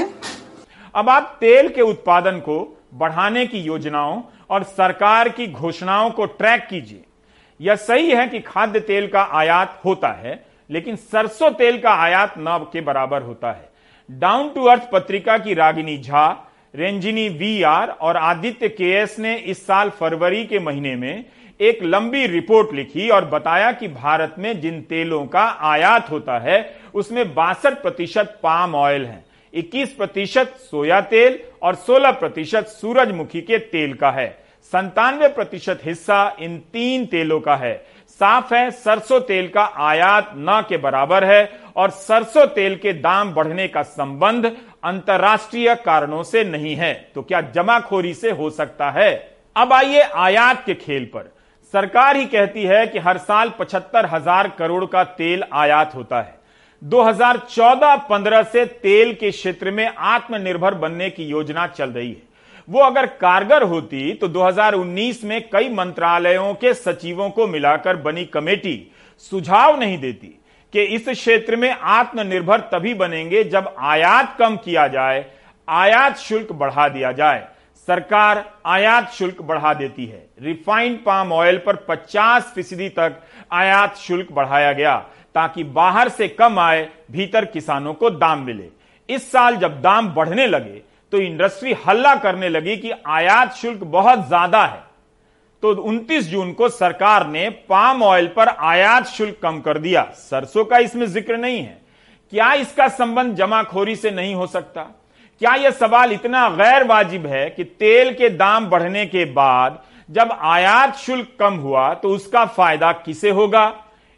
अब 0.95 1.09
आप 1.11 1.37
तेल 1.40 1.68
के 1.68 1.83
उत्पादन 1.83 2.38
को 2.38 2.56
बढ़ाने 2.95 3.47
की 3.47 3.59
योजनाओं 3.59 4.21
और 4.50 4.62
सरकार 4.62 5.28
की 5.28 5.47
घोषणाओं 5.47 6.11
को 6.11 6.26
ट्रैक 6.26 6.66
कीजिए। 6.71 7.04
यह 7.61 7.76
सही 7.76 8.11
है 8.11 8.26
कि 8.26 8.40
खाद्य 8.40 8.80
तेल 8.80 9.06
का 9.06 9.23
आयात 9.33 9.80
होता 9.85 10.09
है, 10.14 10.45
लेकिन 10.71 10.97
सरसों 10.97 11.50
तेल 11.52 11.78
का 11.78 11.95
आयात 11.95 12.35
न 12.38 12.59
के 12.73 12.80
बराबर 12.80 13.23
होता 13.23 13.52
है। 13.52 13.68
डाउन 14.11 14.49
टू 14.49 14.64
अर्थ 14.64 14.83
पत्रिका 14.92 15.38
की 15.38 15.54
रागिनी 15.54 15.97
झा, 15.99 16.26
रेंजिनी 16.75 17.28
वी 17.28 17.62
आर 17.62 17.88
और 17.90 18.16
आदित्य 18.16 18.68
केएस 18.68 19.18
ने 19.18 19.35
इस 19.37 19.66
साल 19.66 19.90
फरवरी 19.90 20.45
के 20.45 20.59
महीने 20.59 20.95
में 20.97 21.25
एक 21.60 21.82
लंबी 21.82 22.26
रिपोर्ट 22.26 22.75
लिखी 22.75 23.08
और 23.08 23.25
बताया 23.25 23.72
कि 23.72 23.88
भारत 23.88 24.34
में 24.38 24.60
जिन 24.60 24.80
तेलों 24.80 25.26
का 25.26 25.44
आयात 25.60 26.10
होता 26.10 26.38
है, 26.38 26.76
उसमें 26.94 27.34
बासठ 27.34 27.82
प्रतिशत 27.82 28.38
पाम 28.42 28.75
ऑयल 28.75 29.06
है 29.06 29.25
21 29.54 29.92
प्रतिशत 29.92 30.54
सोया 30.60 31.00
तेल 31.00 31.38
और 31.62 31.75
16 31.75 32.10
प्रतिशत 32.10 32.66
सूरजमुखी 32.66 33.40
के 33.40 33.58
तेल 33.58 33.94
का 33.94 34.10
है। 34.10 34.46
संतानवे 34.72 35.28
प्रतिशत 35.28 35.80
हिस्सा 35.84 36.36
इन 36.40 36.58
तीन 36.58 37.06
तेलों 37.06 37.40
का 37.40 37.56
है। 37.56 37.86
साफ़ 38.08 38.54
है, 38.54 38.70
सरसों 38.70 39.20
तेल 39.20 39.48
का 39.48 39.64
आयात 39.64 40.32
न 40.36 40.62
के 40.68 40.76
बराबर 40.76 41.25
है 41.25 41.60
और 41.76 41.90
सरसों 41.90 42.46
तेल 42.46 42.76
के 42.76 42.92
दाम 42.92 43.32
बढ़ने 43.32 43.68
का 43.68 43.82
संबंध 43.82 44.56
अंतर्राष्ट्रीय 44.84 45.75
कारणों 45.75 46.22
से 46.22 46.44
नहीं 46.44 46.75
है। 46.76 47.10
तो 47.14 47.22
क्या 47.22 47.40
जमाखोरी 47.40 48.14
से 48.14 48.30
हो 48.30 48.50
सकता 48.50 48.90
है? 48.90 49.36
अब 49.56 49.72
आइए 49.72 50.00
आयात 50.00 50.64
के 50.66 50.75
खेल 50.75 51.04
पर। 51.04 51.35
सरकार 51.75 52.16
ही 52.16 52.25
कहती 52.26 52.62
है 52.64 52.87
कि 52.87 52.99
हर 52.99 53.18
साल 53.18 53.52
पचहत्तर 53.58 54.06
हज़ार 54.06 54.49
करोड़ 54.58 54.85
का 54.85 55.02
तेल 55.04 55.42
आयात 55.54 55.94
होता 55.94 56.20
है। 56.20 56.35
2014-15 56.82 58.42
से 58.44 58.64
तेल 58.64 59.12
के 59.14 59.30
क्षेत्र 59.30 59.70
में 59.70 59.87
आत्मनिर्भर 59.88 60.75
बनने 60.75 61.08
की 61.11 61.25
योजना 61.25 61.66
चल 61.68 61.90
रही 61.90 62.11
है। 62.11 62.23
वो 62.68 62.80
अगर 62.80 63.06
कारगर 63.16 63.62
होती 63.62 64.12
तो 64.12 64.28
2019 64.28 65.23
में 65.25 65.40
कई 65.50 65.68
मंत्रालयों 65.70 66.52
के 66.54 66.75
सचिवों 66.75 67.28
को 67.30 67.46
मिलाकर 67.46 67.96
बनी 67.99 68.25
कमेटी 68.26 68.76
सुझाव 69.32 69.78
नहीं 69.80 69.99
देती 69.99 70.26
कि 70.73 70.82
इस 70.94 71.08
क्षेत्र 71.08 71.56
में 71.56 71.70
आत्मनिर्भर 71.70 72.61
तभी 72.73 72.94
बनेंगे 72.94 73.44
जब 73.44 73.75
आयात 73.80 74.36
कम 74.38 74.56
किया 74.56 74.86
जाए, 74.88 75.25
आयात 75.69 76.17
शुल्क 76.19 76.52
बढ़ा 76.52 76.88
दिया 76.88 77.12
जाए। 77.12 77.47
सरकार 77.88 78.44
आयात 78.66 79.10
शुल्क 79.12 79.42
बढ़ा 79.42 79.72
देती 79.75 80.06
है। 80.06 80.26
रिफाइंड 80.42 80.99
पाम 81.04 81.32
ऑयल 81.32 81.58
पर 81.66 81.76
50 81.88 82.52
फ़ीसदी 82.54 82.88
तक 82.90 83.20
आयात 83.52 83.96
शुल्क 83.96 84.32
बढ़ाया 84.32 84.72
गया, 84.72 84.96
ताकि 85.34 85.64
बाहर 85.64 86.08
से 86.08 86.28
कम 86.30 86.58
आए 86.58 86.88
भीतर 87.10 87.44
किसानों 87.46 87.94
को 87.94 88.10
दाम 88.12 88.42
मिले। 88.42 88.68
इस 89.08 89.30
साल 89.32 89.56
जब 89.56 89.80
दाम 89.82 90.08
बढ़ने 90.10 90.46
लगे 90.46 90.82
तो 91.12 91.18
इंडस्ट्री 91.18 91.72
हल्ला 91.86 92.14
करने 92.16 92.49
लगी 92.49 92.76
कि 92.76 92.90
आयात 93.08 93.54
शुल्क 93.54 93.84
बहुत 93.86 94.26
ज़्यादा 94.28 94.64
है। 94.64 94.84
तो 95.62 95.75
29 95.84 96.28
जून 96.30 96.52
को 96.52 96.68
सरकार 96.70 97.26
ने 97.26 97.49
पाम 97.68 98.02
ऑयल 98.02 98.26
पर 98.28 98.49
आयात 98.49 99.06
शुल्क 99.06 99.38
कम 99.42 99.60
कर 99.60 99.78
दिया। 99.78 100.02
सरसों 100.20 100.64
का 100.64 100.78
इसमें 100.78 101.06
ज़िक्र 101.06 101.36
नहीं 101.36 101.58
है। 101.58 101.80
क्या 102.32 102.52
इसका 102.54 102.88
संबंध 102.90 103.34
जमाखोरी 103.36 103.96
से 103.96 104.10
नहीं 104.10 104.34
हो 104.34 104.46
सकता? 104.49 104.86
क्या 105.40 105.54
यह 105.54 105.70
सवाल 105.70 106.12
इतना 106.12 106.49
गैर 106.50 106.84
वाजिब 106.86 107.26
है 107.26 107.49
कि 107.50 107.64
तेल 107.64 108.12
के 108.14 108.28
दाम 108.28 108.66
बढ़ने 108.66 109.04
के 109.06 109.25
बाद 109.32 109.78
जब 110.08 110.30
आयात 110.42 110.96
शुल्क 110.96 111.28
कम 111.40 111.54
हुआ 111.56 111.92
तो 111.94 112.08
उसका 112.08 112.44
फ़ायदा 112.46 112.92
किसे 113.04 113.30
होगा? 113.30 113.64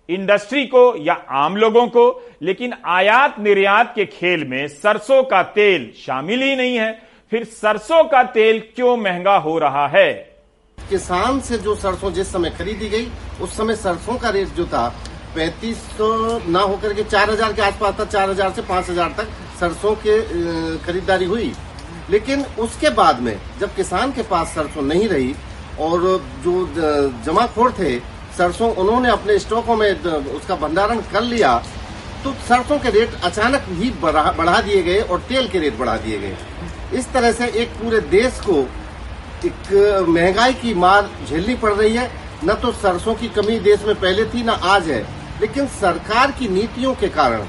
इंडस्ट्री 0.09 0.65
को 0.67 0.83
या 0.97 1.15
आम 1.37 1.57
लोगों 1.57 1.87
को? 1.89 2.05
लेकिन 2.43 2.75
आयात 2.87 3.39
निर्यात 3.39 3.93
के 3.95 4.05
खेल 4.07 4.45
में 4.45 4.69
सरसों 4.69 5.23
का 5.23 5.43
तेल 5.55 5.91
शामिल 5.97 6.43
ही 6.43 6.55
नहीं 6.57 6.77
है। 6.77 6.93
फिर 7.33 7.45
सरसों 7.47 8.03
का 8.05 8.23
तेल 8.31 8.63
क्यों 8.77 8.97
महँगा 8.97 9.37
हो 9.39 9.59
रहा 9.59 9.87
है? 9.89 10.13
किसान 10.79 11.41
से 11.41 11.59
जो 11.59 11.75
सरसों 11.77 12.13
जिस 12.13 12.33
समय 12.33 12.51
खरीदी 12.51 12.89
गई, 12.89 13.09
उस 13.43 13.57
समय 13.57 13.77
सरसों 13.77 14.19
का 14.19 14.31
रेट 14.31 14.49
जो 14.49 14.67
था, 14.67 14.87
पैंतीस 15.35 15.83
सौ 15.99 16.39
न 16.39 16.57
होकर 16.59 16.95
के 16.95 17.05
चार 17.05 17.31
हज़ार 17.31 17.53
के 17.53 17.63
आसपास 17.63 17.99
था, 18.01 18.05
चार 18.07 18.31
हज़ार 18.31 18.53
से 18.53 18.63
पाँच 18.65 18.91
हज़ार 18.91 19.15
तक। 19.19 19.29
सरसों 19.61 19.95
के 19.97 20.21
खरीदारी 20.79 21.25
हुई। 21.25 21.53
लेकिन 22.11 22.45
उसके 22.59 22.91
बाद 22.91 23.21
में 23.21 23.37
जब 23.61 23.75
किसान 23.75 24.13
के 24.13 24.23
पास 24.25 24.55
सरसों 24.55 24.83
नहीं 24.83 25.09
रही 25.09 25.35
और 25.81 26.01
जो 26.45 26.53
जमाखोर 27.25 27.73
थे 27.73 27.99
सरसों 28.39 28.71
उन्होंने 28.75 29.11
अपने 29.11 29.39
स्टॉकों 29.39 29.77
में 29.77 29.91
उसका 30.33 30.57
भंडारण 30.57 31.01
कर 31.13 31.23
लिया 31.23 31.57
तो 32.25 32.33
सरसों 32.49 32.79
के 32.79 32.91
रेट 32.91 33.15
अचानक 33.25 33.65
ही 33.71 33.91
बढ़ा, 34.03 34.61
दिए 34.61 34.83
गए 34.83 35.01
और 35.01 35.21
तेल 35.29 35.49
के 35.49 35.59
रेट 35.59 35.77
बढ़ा 35.79 35.97
दिए 35.97 36.19
गए। 36.19 36.37
इस 36.99 37.13
तरह 37.13 37.33
से 37.33 37.47
एक 37.63 37.69
पूरे 37.73 38.01
देश 38.11 38.41
को 38.41 38.57
एक 39.47 40.07
महँगाई 40.09 40.55
की 40.55 40.75
मार 40.75 41.11
झेलनी 41.29 41.55
पड़ 41.57 41.73
रही 41.73 41.95
है। 41.95 42.11
न 42.45 42.55
तो 42.55 42.73
सरसों 42.73 43.15
की 43.15 43.29
कमी 43.29 43.59
देश 43.61 43.85
में 43.85 43.95
पहले 43.95 44.25
थी 44.25 44.43
न 44.43 44.51
आज 44.51 44.89
है। 44.89 45.01
लेकिन 45.41 45.67
सरकार 45.75 46.31
की 46.31 46.49
नीतियों 46.49 46.95
के 46.95 47.09
कारण 47.11 47.45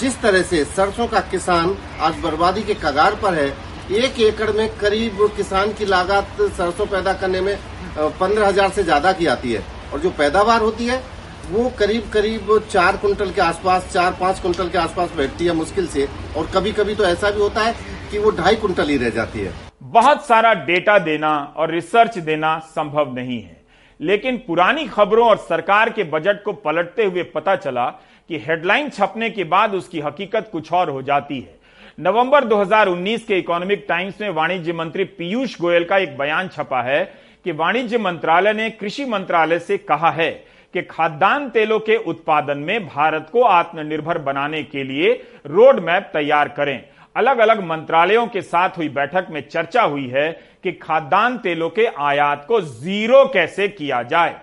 जिस 0.00 0.20
तरह 0.22 0.42
से 0.42 0.64
सरसों 0.66 1.06
का 1.06 1.20
किसान 1.30 1.76
आज 2.00 2.18
बर्बादी 2.20 2.62
के 2.62 2.74
कगार 2.76 3.14
पर 3.14 3.34
है, 3.34 3.48
एक 3.92 4.20
एकड़ 4.20 4.50
में 4.50 4.68
करीब 4.78 5.26
किसान 5.36 5.72
की 5.72 5.86
लागत 5.86 6.40
सरसों 6.56 6.86
पैदा 6.86 7.12
करने 7.14 7.40
में 7.40 7.56
पंद्रह 7.98 8.46
हज़ार 8.46 8.70
से 8.70 8.82
ज़्यादा 8.84 9.12
की 9.12 9.26
आती 9.28 9.52
है। 9.52 9.62
और 9.92 10.00
जो 10.00 10.10
पैदावार 10.12 10.60
होती 10.60 10.86
है, 10.86 11.02
वो 11.50 11.68
करीब 11.78 12.08
करीब 12.12 12.58
चार 12.70 12.96
कुंटल 12.96 13.30
के 13.30 13.40
आसपास 13.40 13.90
चार 13.92 14.16
पाँच 14.20 14.40
कुंटल 14.40 14.68
के 14.68 14.78
आसपास 14.78 15.10
बैठती 15.16 15.46
है 15.46 15.52
मुश्किल 15.54 15.86
से। 15.86 16.08
और 16.36 16.46
कभी 16.54 16.72
कभी 16.72 16.94
तो 16.94 17.04
ऐसा 17.04 17.30
भी 17.30 17.40
होता 17.40 17.60
है 17.60 17.74
कि 18.10 18.18
वो 18.18 18.30
ढाई 18.32 18.56
कुंटल 18.56 18.88
ही 18.88 18.96
रह 18.96 19.10
जाती 19.10 19.40
है। 19.40 19.52
बहुत 19.92 20.26
सारा 20.26 20.52
डेटा 20.64 20.98
देना 21.00 21.32
और 21.56 21.70
रिसर्च 21.70 22.18
देना 22.20 22.58
संभव 22.70 23.12
नहीं 23.14 23.42
है। 23.42 23.60
लेकिन 24.00 24.36
पुरानी 24.46 24.86
खबरों 24.86 25.28
और 25.28 25.36
सरकार 25.40 25.90
के 25.90 26.04
बजट 26.06 26.42
को 26.44 26.52
पलटते 26.60 27.04
हुए 27.04 27.22
पता 27.34 27.56
चला 27.56 27.84
कि 28.30 28.38
हेडलाइन 28.38 28.88
छपने 28.88 29.30
के 29.30 29.44
बाद 29.44 29.74
उसकी 29.74 30.00
हकीकत 30.00 30.48
कुछ 30.52 30.72
और 30.72 30.90
हो 30.90 31.02
जाती 31.02 31.40
है। 31.40 31.60
नवंबर 32.00 32.44
2019 32.44 33.24
के 33.24 33.38
इकोनॉमिक 33.38 33.84
टाइम्स 33.88 34.20
में 34.20 34.28
वाणिज्य 34.30 34.72
मंत्री 34.72 35.04
पीयूष 35.04 35.60
गोयल 35.60 35.84
का 35.84 35.98
एक 35.98 36.16
बयान 36.18 36.48
छपा 36.48 36.82
है 36.82 37.04
कि 37.44 37.52
वाणिज्य 37.52 37.98
मंत्रालय 37.98 38.52
ने 38.52 38.70
कृषि 38.70 39.04
मंत्रालय 39.04 39.58
से 39.58 39.78
कहा 39.78 40.10
है 40.10 40.30
कि 40.74 40.82
खाद्यान्न 40.82 41.48
तेलों 41.48 41.78
के 41.78 41.96
उत्पादन 41.96 42.58
में 42.58 42.86
भारत 42.86 43.28
को 43.32 43.42
आत्मनिर्भर 43.42 44.18
बनाने 44.18 44.62
के 44.62 44.84
लिए 44.84 45.12
रोड 45.46 45.80
मैप 45.80 46.10
तैयार 46.12 46.48
करें। 46.48 46.82
अलग 47.16 47.38
अलग 47.38 47.62
मंत्रालयों 47.64 48.26
के 48.26 48.42
साथ 48.42 48.78
हुई 48.78 48.88
बैठक 48.88 49.26
में 49.30 49.40
चर्चा 49.48 49.82
हुई 49.82 50.06
है 50.06 50.30
कि 50.62 50.72
खाद्यान्न 50.72 51.38
तेलों 51.38 51.68
के 51.70 51.86
आयात 51.86 52.44
को 52.48 52.60
ज़ीरो 52.60 53.24
कैसे 53.24 53.68
किया 53.68 54.02
जाए। 54.02 54.40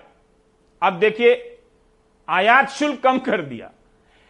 अब 0.81 0.99
देखिए 0.99 1.48
आयात 2.29 2.69
शुल्क 2.69 2.99
कम 3.01 3.17
कर 3.19 3.41
दिया। 3.41 3.69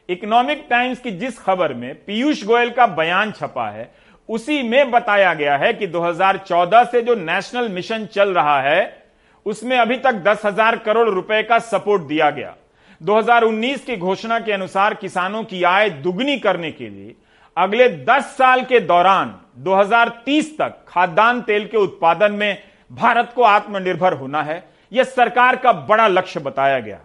इकोनॉमिक 0.10 0.66
टाइम्स 0.70 1.00
की 1.00 1.12
जिस 1.12 1.40
खबर 1.40 1.74
में 1.74 1.94
पीयूष 1.96 2.44
गोयल 2.44 2.70
का 2.70 2.86
बयान 2.88 3.32
छपा 3.32 3.70
है, 3.70 3.90
उसी 4.30 4.62
में 4.64 4.92
बताया 4.92 5.34
गया 5.34 5.58
है 5.58 5.74
कि 5.74 5.88
2014 5.88 6.84
से 6.84 7.02
जो 7.02 7.16
नेशनल 7.16 7.68
मिशन 7.70 8.06
चल 8.06 8.34
रहा 8.34 8.60
है, 8.62 9.04
उसमें 9.46 9.78
अभी 9.78 9.98
तक 9.98 10.14
दस 10.24 10.46
हज़ार 10.46 10.78
करोड़ 10.78 11.10
रुपए 11.10 11.42
का 11.44 11.60
सपोर्ट 11.60 12.02
दिया 12.04 12.30
गया। 12.30 12.56
2019 13.02 13.86
की 13.86 13.98
घोषणा 13.98 14.40
के 14.40 14.52
अनुसार 14.52 14.94
किसानों 14.94 15.44
की 15.44 15.64
आय 15.64 15.90
दुगनी 15.90 16.38
करने 16.40 16.72
के 16.72 16.90
लिए 16.90 17.16
अगले 17.58 17.90
10 18.06 18.36
साल 18.38 18.62
के 18.62 18.80
दौरान 18.80 19.36
2030 19.58 20.52
तक 20.58 20.78
खाद्यान्न 20.88 21.42
तेल 21.42 21.66
के 21.66 21.78
उत्पादन 21.78 22.32
में 22.32 22.58
भारत 22.92 23.32
को 23.36 23.44
आत्मनिर्भर 23.44 24.14
होना 24.14 24.42
है। 24.44 24.64
यह 24.92 25.04
सरकार 25.06 25.56
का 25.56 25.74
बड़ा 25.74 26.08
लक्ष्य 26.08 26.40
बताया 26.40 26.80
गया। 26.80 27.00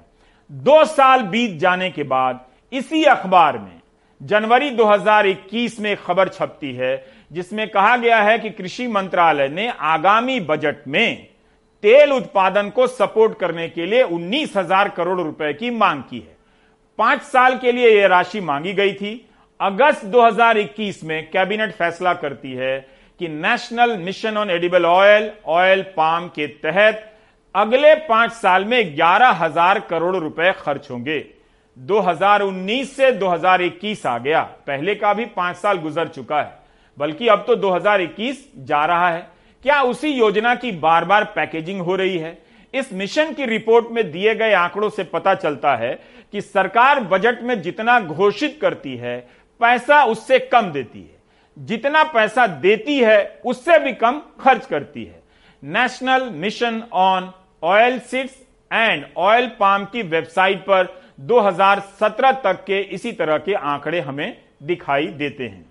दो 0.50 0.84
साल 0.84 1.22
बीत 1.22 1.58
जाने 1.58 1.90
के 1.90 2.02
बाद 2.04 2.44
इसी 2.72 3.02
अखबार 3.04 3.58
में 3.58 3.80
जनवरी 4.20 4.70
2021 4.70 5.78
में 5.80 5.96
खबर 5.96 6.28
छपती 6.28 6.72
है, 6.72 7.04
जिसमें 7.30 7.68
कहा 7.68 7.96
गया 7.96 8.20
है 8.22 8.38
कि 8.38 8.50
कृषि 8.50 8.86
मंत्रालय 8.86 9.48
ने 9.48 9.68
आगामी 9.68 10.38
बजट 10.40 10.86
में 10.88 11.26
तेल 11.82 12.12
उत्पादन 12.12 12.70
को 12.70 12.86
सपोर्ट 12.86 13.38
करने 13.38 13.68
के 13.68 13.86
लिए 13.86 14.02
उन्नीस 14.02 14.56
हज़ार 14.56 14.88
करोड़ 14.88 15.20
रुपए 15.20 15.52
की 15.52 15.70
मांग 15.70 16.02
की 16.02 16.18
है। 16.18 16.36
पाँच 16.98 17.22
साल 17.22 17.58
के 17.58 17.72
लिए 17.72 17.88
यह 17.90 18.06
राशि 18.06 18.40
मांगी 18.40 18.72
गई 18.72 18.92
थी। 18.92 19.14
अगस्त 19.60 20.04
2021 20.06 21.02
में 21.04 21.30
कैबिनेट 21.30 21.72
फैसला 21.72 22.14
करती 22.14 22.52
है 22.52 22.78
कि 23.20 23.28
national 23.28 23.96
mission 23.98 24.36
on 24.36 24.50
edible 24.50 24.84
oil 24.84 25.30
oil 25.46 25.82
palm 25.96 26.28
के 26.28 26.46
तहत 26.46 27.10
अगले 27.54 27.94
पाँच 28.06 28.32
साल 28.32 28.64
में 28.64 28.94
ग्यारह 28.96 29.30
हज़ार 29.36 29.78
करोड़ 29.80 30.16
रुपए 30.16 30.52
खर्च 30.52 30.90
होंगे। 30.90 31.18
2019 31.76 32.94
से 32.96 33.10
2021 33.12 34.04
आ 34.06 34.16
गया। 34.18 34.40
पहले 34.66 34.94
का 34.94 35.12
भी 35.14 35.24
पाँच 35.26 35.56
साल 35.56 35.78
गुजर 35.78 36.08
चुका 36.08 36.40
है, 36.40 36.52
बल्कि 36.98 37.28
अब 37.28 37.44
तो 37.46 37.56
2021 37.56 38.44
जा 38.58 38.84
रहा 38.84 39.10
है। 39.10 39.20
क्या 39.64 39.80
उसी 39.82 40.08
योजना 40.08 40.54
की 40.54 40.72
बार 40.72 41.04
बार 41.04 41.24
पैकेजिंग 41.36 41.80
हो 41.80 41.96
रही 41.96 42.18
है? 42.18 42.38
इस 42.74 42.92
मिशन 42.92 43.32
की 43.32 43.46
रिपोर्ट 43.46 43.90
में 43.90 44.10
दिए 44.10 44.34
गए 44.34 44.52
आंकड़ों 44.52 44.90
से 44.90 45.04
पता 45.04 45.34
चलता 45.34 45.76
है 45.76 45.92
कि 46.32 46.40
सरकार 46.40 47.00
बजट 47.02 47.42
में 47.42 47.60
जितना 47.62 47.98
घोषित 48.00 48.58
करती 48.62 48.96
है, 48.96 49.18
पैसा 49.60 50.02
उससे 50.04 50.38
कम 50.42 50.72
देती 50.72 51.00
है। 51.00 51.64
जितना 51.66 52.02
पैसा 52.04 52.46
देती 52.46 52.98
है, 52.98 53.40
उससे 53.44 53.78
भी 53.78 53.92
कम 53.94 54.20
खर्च 54.40 54.66
करती 54.66 55.04
है। 55.04 55.22
National 55.62 56.28
mission 56.32 56.82
on 56.92 57.32
oil 57.64 57.98
seeds 58.00 58.32
and 58.70 59.04
oil 59.16 59.46
palm 59.60 59.84
की 59.84 60.02
वेबसाइट 60.02 60.58
पर 60.60 60.88
2017 61.20 62.32
तक 62.42 62.64
के 62.66 62.80
इसी 62.94 63.12
तरह 63.12 63.38
के 63.38 63.54
आंकड़े 63.54 64.00
हमें 64.00 64.36
दिखाई 64.62 65.06
देते 65.06 65.44
हैं। 65.44 65.64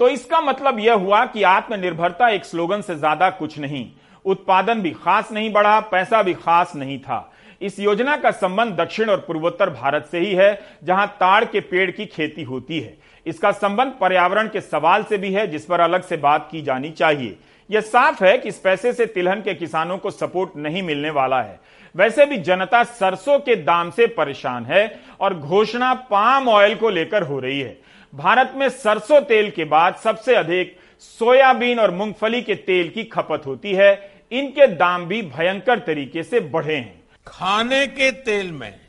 तो 0.00 0.08
इसका 0.08 0.40
मतलब 0.40 0.78
यह 0.78 0.94
हुआ 0.94 1.24
कि 1.26 1.42
आत्मनिर्भरता 1.42 2.28
एक 2.28 2.44
स्लोगन 2.44 2.80
से 2.80 2.94
ज़्यादा 2.96 3.30
कुछ 3.32 3.58
नहीं। 3.58 3.86
उत्पादन 4.24 4.82
भी 4.82 4.90
खास 4.94 5.32
नहीं 5.32 5.52
बढ़ा, 5.52 5.78
पैसा 5.82 6.22
भी 6.22 6.34
खास 6.34 6.72
नहीं 6.76 6.98
था। 6.98 7.32
इस 7.60 7.78
योजना 7.80 8.16
का 8.16 8.30
संबंध 8.30 8.76
दक्षिण 8.76 9.10
और 9.10 9.24
पूर्वोत्तर 9.26 9.70
भारत 9.70 10.08
से 10.10 10.18
ही 10.18 10.34
है, 10.34 10.60
जहाँ 10.84 11.06
ताड़ 11.20 11.44
के 11.44 11.60
पेड़ 11.62 11.90
की 11.90 12.06
खेती 12.06 12.42
होती 12.42 12.80
है। 12.80 12.96
इसका 13.26 13.50
संबंध 13.52 13.92
पर्यावरण 14.00 14.48
के 14.48 14.60
सवाल 14.60 15.04
से 15.04 15.18
भी 15.18 15.32
है, 15.32 15.46
जिस 15.46 15.66
पर 15.66 15.80
अलग 15.80 16.02
से 16.02 16.16
बात 16.18 16.48
की 16.50 16.62
जानी 16.62 16.90
चाहिए। 16.92 17.36
यह 17.70 17.80
साफ़ 17.80 18.24
है 18.24 18.36
कि 18.38 18.48
इस 18.48 18.58
पैसे 18.58 18.92
से 18.92 19.06
तिलहन 19.06 19.40
के 19.42 19.54
किसानों 19.54 19.98
को 19.98 20.10
सपोर्ट 20.10 20.56
नहीं 20.56 20.82
मिलने 20.82 21.10
वाला 21.10 21.42
है। 21.42 21.60
वैसे 21.96 22.26
भी 22.26 22.36
जनता 22.36 22.82
सरसों 22.84 23.38
के 23.38 23.56
दाम 23.56 23.90
से 23.90 24.06
परेशान 24.06 24.64
है 24.66 25.00
और 25.20 25.34
घोषणा 25.34 25.92
पाम 25.94 26.48
ऑयल 26.48 26.74
को 26.74 26.90
लेकर 26.90 27.22
हो 27.22 27.38
रही 27.40 27.60
है। 27.60 27.76
भारत 28.14 28.52
में 28.56 28.68
सरसों 28.68 29.20
तेल 29.20 29.50
के 29.50 29.64
बाद 29.64 29.94
सबसे 29.94 30.34
अधिक 30.34 30.76
सोयाबीन 31.00 31.78
और 31.78 31.90
मूंगफली 31.90 32.42
के 32.42 32.54
तेल 32.54 32.88
की 32.88 33.04
खपत 33.04 33.42
होती 33.46 33.72
है। 33.72 33.92
इनके 34.32 34.66
दाम 34.66 35.04
भी 35.04 35.22
भयंकर 35.22 35.78
तरीके 35.78 36.22
से 36.22 36.40
बढ़े 36.40 36.76
हैं। 36.76 37.02
खाने 37.26 37.86
के 37.86 38.10
तेल 38.10 38.52
में 38.52 38.80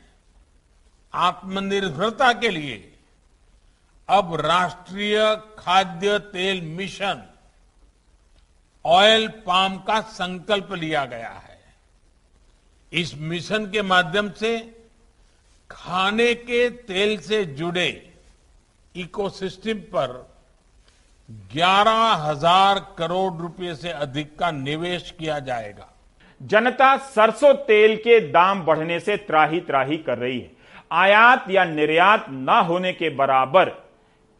आत्मनिर्भरता 1.14 2.32
के 2.32 2.48
लिए 2.48 2.92
अब 4.08 4.34
राष्ट्रीय 4.40 5.18
खाद्य 5.58 6.18
तेल 6.18 6.60
मिशन 6.62 7.22
ऑयल 8.86 9.26
पाम 9.46 9.76
का 9.78 10.00
संकल्प 10.00 10.72
लिया 10.72 11.04
गया 11.04 11.28
है। 11.28 11.58
इस 12.92 13.14
मिशन 13.20 13.64
के 13.66 13.82
माध्यम 13.84 14.28
से 14.30 14.58
खाने 15.70 16.32
के 16.34 16.68
तेल 16.70 17.16
से 17.20 17.44
जुड़े 17.44 17.88
इकोसिस्टम 18.94 19.78
पर 19.92 20.12
ग्यारह 21.52 22.02
हज़ार 22.22 22.78
करोड़ 22.98 23.32
रुपए 23.34 23.74
से 23.74 23.90
अधिक 23.90 24.38
का 24.38 24.50
निवेश 24.50 25.14
किया 25.18 25.38
जाएगा। 25.40 25.88
जनता 26.40 26.96
सरसों 27.06 27.52
तेल 27.66 27.96
के 27.96 28.20
दाम 28.30 28.62
बढ़ने 28.64 29.00
से 29.00 29.16
त्राही 29.18 29.60
त्राही 29.62 29.96
कर 29.98 30.18
रही 30.18 30.38
है। 30.40 30.50
आयात 30.94 31.50
या 31.50 31.64
निर्यात 31.64 32.26
न 32.30 32.62
होने 32.68 32.92
के 32.92 33.10
बराबर 33.16 33.70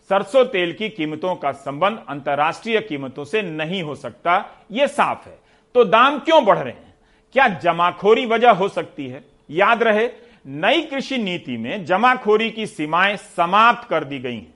सरसों 0.09 0.45
तेल 0.45 0.73
की 0.73 0.89
कीमतों 0.89 1.35
का 1.35 1.53
संबंध 1.53 2.03
अंतर्राष्ट्रीय 2.09 2.81
कीमतों 2.81 3.25
से 3.25 3.43
नहीं 3.43 3.83
हो 3.83 3.95
सकता 3.95 4.65
यह 4.73 4.87
साफ़ 4.87 5.29
है। 5.29 5.39
तो 5.75 5.85
दाम 5.85 6.19
क्यों 6.19 6.45
बढ़ 6.45 6.59
रहे 6.59 6.73
हैं? 6.73 6.95
क्या 7.33 7.49
जमाखोरी 7.49 8.27
वजह 8.27 8.51
हो 8.51 8.69
सकती 8.69 9.07
है? 9.07 9.25
याद 9.51 9.83
रहे, 9.83 10.09
नई 10.47 10.81
कृषि 10.81 11.19
नीति 11.19 11.57
में 11.57 11.85
जमाखोरी 11.85 12.51
की 12.51 12.67
सीमाएँ 12.67 13.17
समाप्त 13.17 13.89
कर 13.91 14.05
दी 14.05 14.19
गई 14.19 14.35
हैं। 14.35 14.55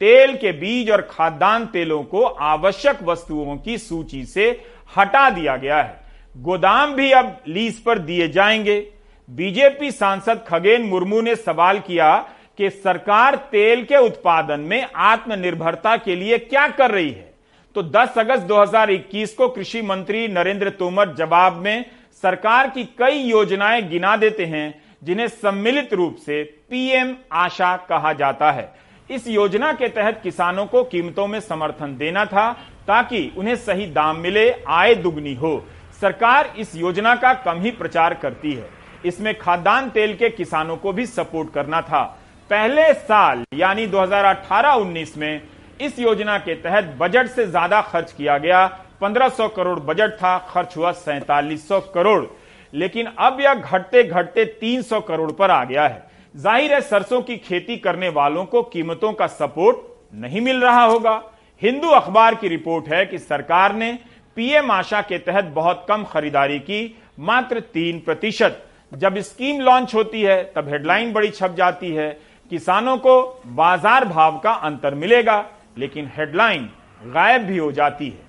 तेल 0.00 0.36
के 0.36 0.52
बीज 0.52 0.90
और 0.90 1.02
खाद्यान्न 1.02 1.66
तेलों 1.66 2.02
को 2.02 2.22
आवश्यक 2.22 3.02
वस्तुओं 3.02 3.56
की 3.56 3.78
सूची 3.78 4.24
से 4.24 4.64
हटा 4.96 5.30
दिया 5.30 5.56
गया 5.56 5.82
है। 5.82 6.00
गोदाम 6.36 6.94
भी 6.94 7.10
अब 7.10 7.38
लीज 7.48 7.82
पर 7.84 7.98
दिए 7.98 8.28
जाएँगे। 8.28 8.92
बीजेपी 9.30 9.90
सांसद 9.90 10.44
खगेन 10.48 10.82
मुर्मू 10.82 11.20
ने 11.20 11.36
सवाल 11.36 11.78
किया 11.78 12.28
कि 12.58 12.70
सरकार 12.70 13.34
तेल 13.34 13.84
के 13.84 13.96
उत्पादन 13.96 14.60
में 14.60 14.88
आत्मनिर्भरता 14.96 15.96
के 15.96 16.16
लिए 16.16 16.38
क्या 16.38 16.68
कर 16.68 16.90
रही 16.90 17.10
है? 17.10 17.34
तो 17.74 17.82
10 17.82 18.18
अगस्त 18.18 18.42
2021 18.42 19.34
को 19.34 19.48
कृषि 19.48 19.82
मंत्री 19.82 20.28
नरेंद्र 20.28 20.70
तोमर 20.70 21.14
जवाब 21.14 21.52
में 21.52 21.84
सरकार 22.22 22.70
की 22.70 22.84
कई 22.84 23.18
योजनाएँ 23.18 23.82
गिना 23.82 24.16
देते 24.16 24.44
हैं, 24.44 24.82
जिन्हें 25.04 25.28
सम्मिलित 25.28 25.94
रूप 25.94 26.16
से 26.16 26.42
पीएम 26.42 27.16
आशा 27.32 27.76
कहा 27.76 28.12
जाता 28.12 28.52
है। 28.52 28.74
इस 29.10 29.28
योजना 29.28 29.72
के 29.72 29.88
तहत 29.88 30.20
किसानों 30.22 30.66
को 30.66 30.84
कीमतों 30.84 31.26
में 31.26 31.40
समर्थन 31.40 31.96
देना 31.96 32.24
था, 32.24 32.52
ताकि 32.86 33.32
उन्हें 33.38 33.56
सही 33.56 33.86
दाम 33.86 34.16
मिले, 34.16 34.54
आय 34.68 34.94
दुगनी 34.94 35.34
हो। 35.34 35.64
सरकार 36.00 36.54
इस 36.58 36.76
योजना 36.76 37.14
का 37.14 37.34
कम 37.34 37.60
ही 37.60 37.70
प्रचार 37.70 38.14
करती 38.14 38.52
है। 38.52 38.70
इसमें 39.04 39.38
खाद्यान्न 39.38 39.90
तेल 39.90 40.16
के 40.16 40.30
किसानों 40.30 40.76
को 40.76 40.92
भी 40.92 41.06
सपोर्ट 41.06 41.52
करना 41.52 41.80
था। 41.80 42.18
पहले 42.52 42.92
साल, 42.94 43.42
यानी 43.54 43.86
2018-19 43.86 45.16
में, 45.18 45.40
इस 45.80 45.98
योजना 45.98 46.36
के 46.38 46.54
तहत 46.54 46.94
बजट 46.98 47.26
से 47.26 47.46
ज़्यादा 47.46 47.80
खर्च 47.82 48.10
किया 48.12 48.36
गया। 48.38 48.66
1500 49.00 49.46
करोड़ 49.48 49.78
बजट 49.80 50.10
था, 50.12 50.36
खर्च 50.50 50.76
हुआ 50.76 50.90
सैतालीस 50.94 51.68
करोड़। 51.94 52.24
लेकिन 52.72 53.06
अब 53.18 53.40
यह 53.40 53.54
घटते 53.54 54.02
घटते 54.04 54.44
300 54.60 55.00
करोड़ 55.00 55.30
पर 55.32 55.50
आ 55.50 55.64
गया 55.64 55.86
है। 55.86 56.04
ज़ाहिर 56.34 56.74
है 56.74 56.80
सरसों 56.80 57.20
की 57.22 57.36
खेती 57.38 57.76
करने 57.76 58.08
वालों 58.10 58.44
को 58.44 58.62
कीमतों 58.64 59.12
का 59.12 59.26
सपोर्ट 59.28 59.78
नहीं 60.14 60.40
मिल 60.40 60.60
रहा 60.60 60.82
होगा। 60.84 61.14
हिंदू 61.62 61.88
अखबार 61.90 62.34
की 62.34 62.48
रिपोर्ट 62.48 62.88
है 62.88 63.04
कि 63.06 63.18
सरकार 63.18 63.74
ने 63.74 63.92
पीएम 64.36 64.70
आशा 64.70 65.00
के 65.02 65.18
तहत 65.20 65.44
बहुत 65.54 65.84
कम 65.88 66.04
खरीदारी 66.04 66.58
की, 66.58 66.98
मात्र 67.20 67.60
तीन 67.72 67.98
प्रतिशत। 68.00 68.62
जब 68.92 69.18
स्कीम 69.20 69.60
लॉन्च 69.60 69.94
होती 69.94 70.22
है, 70.22 70.42
तब 70.56 70.68
हेडलाइन 70.68 71.12
बड़ी 71.12 71.30
छप 71.30 71.54
जाती 71.56 71.90
है। 71.90 72.10
किसानों 72.52 72.96
को 72.98 73.12
बाज़ार 73.48 74.04
भाव 74.04 74.36
का 74.38 74.50
अंतर 74.62 74.94
मिलेगा, 74.94 75.44
लेकिन 75.78 76.10
हेडलाइन 76.16 76.68
गायब 77.04 77.42
भी 77.42 77.58
हो 77.58 77.70
जाती 77.72 78.08
है। 78.08 78.24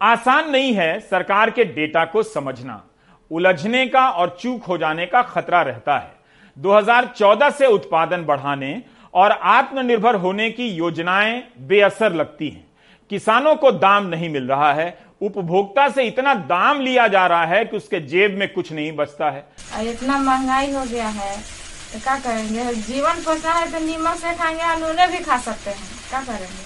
आसान 0.00 0.50
नहीं 0.50 0.72
है 0.74 0.98
सरकार 1.00 1.50
के 1.50 1.64
डेटा 1.66 2.04
को 2.04 2.22
समझना। 2.22 2.82
उलझने 3.30 3.86
का 3.86 4.08
और 4.08 4.36
चूक 4.40 4.64
हो 4.64 4.78
जाने 4.78 5.06
का 5.06 5.22
खतरा 5.22 5.62
रहता 5.62 5.98
है। 5.98 6.12
2014 6.56 7.50
से 7.50 7.66
उत्पादन 7.66 8.24
बढ़ाने 8.24 8.82
और 9.14 9.30
आत्मनिर्भर 9.30 10.14
होने 10.16 10.50
की 10.50 10.68
योजनाएँ 10.68 11.42
बेअसर 11.60 12.12
लगती 12.12 12.48
हैं। 12.48 12.66
किसानों 13.10 13.56
को 13.56 13.70
दाम 13.72 14.06
नहीं 14.06 14.28
मिल 14.28 14.48
रहा 14.48 14.72
है। 14.72 14.96
उपभोक्ता 15.22 15.88
से 15.88 16.04
इतना 16.04 16.34
दाम 16.34 16.80
लिया 16.80 17.08
जा 17.08 17.26
रहा 17.26 17.44
है 17.46 17.64
कि 17.64 17.76
उसके 17.76 18.00
जेब 18.02 18.38
में 18.38 18.52
कुछ 18.54 18.72
नहीं 18.72 18.92
बचता 18.92 19.30
है। 19.30 19.46
इतना 19.90 20.18
महँगाई 20.18 20.72
हो 20.72 20.84
गया 20.84 21.08
है। 21.08 21.63
तो 21.94 22.00
क्या 22.00 22.16
करेंगे? 22.18 22.62
जीवन 22.74 23.20
पोषण 23.22 23.48
है 23.48 23.70
तो 23.72 23.78
नीमक 23.78 24.16
से 24.16 24.34
खाएँगे 24.34 24.62
अनूने 24.62 25.06
भी 25.06 25.18
खा 25.18 25.36
सकते 25.38 25.70
हैं। 25.70 25.88
क्या 26.08 26.20
करेंगे? 26.20 26.64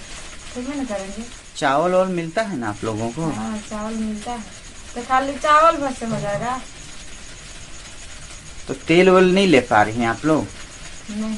ठीक 0.53 0.69
है 0.69 0.77
ना 0.77 0.83
करेंगे। 0.83 1.23
चावल 1.57 1.95
और 1.95 2.07
मिलता 2.07 2.41
है 2.41 2.57
ना 2.57 2.69
आप 2.69 2.83
लोगों 2.83 3.09
को? 3.09 3.29
हाँ 3.31 3.57
चावल 3.69 3.93
मिलता 3.93 4.31
है। 4.31 4.43
तो 4.95 5.01
खाली 5.01 5.33
चावल 5.37 5.77
भर 5.77 5.91
से 5.91 6.05
हो 6.05 6.19
जाएगा। 6.19 6.59
तो 8.67 8.73
तेल 8.87 9.09
वेल 9.09 9.33
नहीं 9.35 9.47
ले 9.47 9.59
पा 9.59 9.81
रही 9.83 10.01
हैं 10.01 10.07
आप 10.07 10.25
लोग? 10.25 10.47
नहीं। 11.11 11.37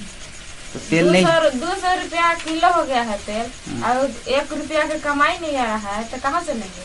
तो 0.74 0.80
तेल 0.80 1.12
नहीं 1.12 1.26
दो 1.60 1.76
सौ 1.76 1.94
रुपया 1.96 2.34
किलो 2.34 2.72
हो 2.72 2.84
गया 2.84 3.02
है 3.02 3.18
तेल। 3.18 3.84
और 3.84 4.10
एक 4.30 4.54
रुपया 4.54 4.88
का 4.88 4.98
कमाई 5.00 5.38
नहीं 5.38 5.58
आ 5.58 5.66
रहा 5.66 5.92
है 5.92 6.04
तो 6.04 6.18
कहाँ 6.18 6.44
से 6.44 6.54
लेंगे? 6.54 6.84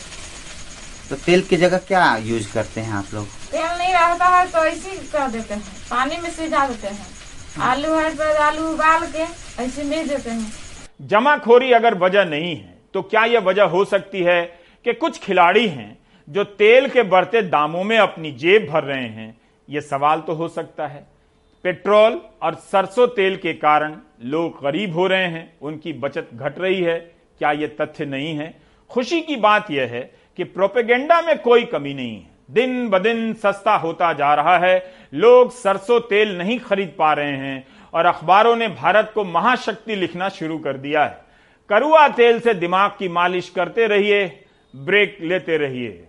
तो 1.10 1.16
तेल 1.16 1.42
की 1.42 1.56
जगह 1.56 1.78
क्या 1.88 2.16
यूज़ 2.16 2.52
करते 2.52 2.80
हैं 2.80 2.92
आप 2.92 3.14
लोग? 3.14 3.26
तेल 3.50 3.78
नहीं 3.78 3.94
रहता 3.94 4.28
है 4.28 4.46
तो 4.46 4.64
ऐसे 4.64 4.90
ही 4.90 4.96
कर 4.96 5.28
देते 5.28 5.54
हैं। 5.54 5.75
पानी 5.90 6.16
में 6.16 6.30
सिझा 6.30 6.66
देते 6.68 6.88
हैं। 6.88 7.06
आलू 7.62 7.94
है 7.94 8.14
तो 8.16 8.32
आलू 8.42 8.68
उबाल 8.70 9.06
के 9.06 9.22
ऐसे 9.62 9.84
बेच 9.84 10.08
देते 10.08 10.30
हैं। 10.30 10.52
जमाखोरी 11.00 11.72
अगर 11.72 11.94
वजह 11.94 12.24
नहीं 12.24 12.54
है 12.56 12.74
तो 12.94 13.02
क्या 13.02 13.24
यह 13.24 13.40
वजह 13.40 13.64
हो 13.64 13.84
सकती 13.84 14.22
है 14.22 14.42
कि 14.84 14.92
कुछ 14.92 15.18
खिलाड़ी 15.18 15.66
हैं 15.68 15.96
जो 16.28 16.44
तेल 16.44 16.88
के 16.88 17.02
बढ़ते 17.04 17.42
दामों 17.42 17.84
में 17.84 17.96
अपनी 17.98 18.32
जेब 18.32 18.66
भर 18.70 18.84
रहे 18.84 19.06
हैं? 19.08 19.36
यह 19.68 19.80
सवाल 19.80 20.20
तो 20.20 20.32
हो 20.32 20.48
सकता 20.48 20.86
है। 20.86 21.06
पेट्रोल 21.64 22.20
और 22.42 22.54
सरसों 22.64 23.06
तेल 23.06 23.36
के 23.36 23.52
कारण 23.52 23.96
लोग 24.24 24.62
गरीब 24.62 24.94
हो 24.94 25.06
रहे 25.06 25.26
हैं, 25.26 25.52
उनकी 25.62 25.92
बचत 25.92 26.28
घट 26.34 26.58
रही 26.58 26.80
है। 26.82 26.98
क्या 27.40 27.50
यह 27.52 27.76
तथ्य 27.80 28.04
नहीं 28.04 28.34
है? 28.34 28.54
खुशी 28.90 29.20
की 29.20 29.36
बात 29.36 29.70
यह 29.70 29.88
है 29.92 30.00
कि 30.36 30.44
प्रोपेगेंडा 30.44 31.20
में 31.22 31.38
कोई 31.38 31.64
कमी 31.64 31.94
नहीं 31.94 32.16
है। 32.16 32.35
दिन 32.48 32.88
ब 32.88 32.98
दिन 32.98 33.32
सस्ता 33.34 33.74
होता 33.76 34.12
जा 34.12 34.34
रहा 34.34 34.56
है। 34.58 34.92
लोग 35.14 35.50
सरसों 35.52 36.00
तेल 36.00 36.36
नहीं 36.38 36.58
खरीद 36.58 36.94
पा 36.98 37.12
रहे 37.12 37.36
हैं 37.36 37.66
और 37.94 38.06
अखबारों 38.06 38.56
ने 38.56 38.68
भारत 38.68 39.10
को 39.14 39.24
महाशक्ति 39.24 39.94
लिखना 39.94 40.28
शुरू 40.28 40.58
कर 40.58 40.76
दिया 40.76 41.04
है। 41.04 41.24
करुआ 41.70 42.06
तेल 42.08 42.40
से 42.40 42.54
दिमाग 42.54 42.90
की 42.98 43.08
मालिश 43.08 43.48
करते 43.50 43.86
रहिए, 43.86 44.26
ब्रेक 44.74 45.18
लेते 45.20 45.56
रहिए। 45.56 46.04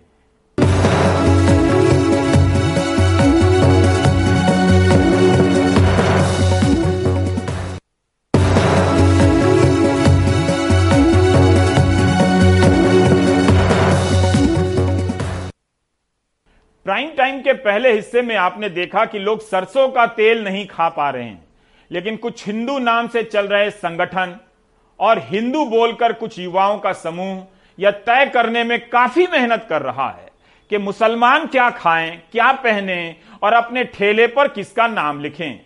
प्राइम 16.88 17.10
टाइम 17.10 17.40
के 17.40 17.52
पहले 17.52 17.92
हिस्से 17.92 18.20
में 18.22 18.34
आपने 18.36 18.68
देखा 18.68 19.04
कि 19.04 19.18
लोग 19.18 19.40
सरसों 19.40 19.88
का 19.88 20.06
तेल 20.06 20.42
नहीं 20.44 20.64
खा 20.66 20.88
पा 20.88 21.08
रहे 21.10 21.24
हैं। 21.24 21.44
लेकिन 21.90 22.16
कुछ 22.16 22.46
हिंदू 22.46 22.78
नाम 22.78 23.08
से 23.08 23.22
चल 23.22 23.46
रहे 23.46 23.70
संगठन 23.70 24.34
और 25.00 25.18
हिंदू 25.24 25.64
बोलकर 25.66 26.12
कुछ 26.12 26.38
युवाओं 26.38 26.78
का 26.78 26.92
समूह 26.92 27.44
यह 27.78 27.90
तय 28.06 28.26
करने 28.26 28.64
में 28.64 28.78
काफ़ी 28.88 29.26
मेहनत 29.26 29.66
कर 29.68 29.82
रहा 29.82 30.08
है 30.08 30.26
कि 30.70 30.78
मुसलमान 30.78 31.46
क्या 31.46 31.68
खाएँ, 31.70 32.10
क्या 32.32 32.50
पहने 32.54 33.16
और 33.42 33.52
अपने 33.52 33.84
ठेले 33.84 34.26
पर 34.26 34.48
किसका 34.48 34.86
नाम 34.86 35.20
लिखें। 35.20 35.60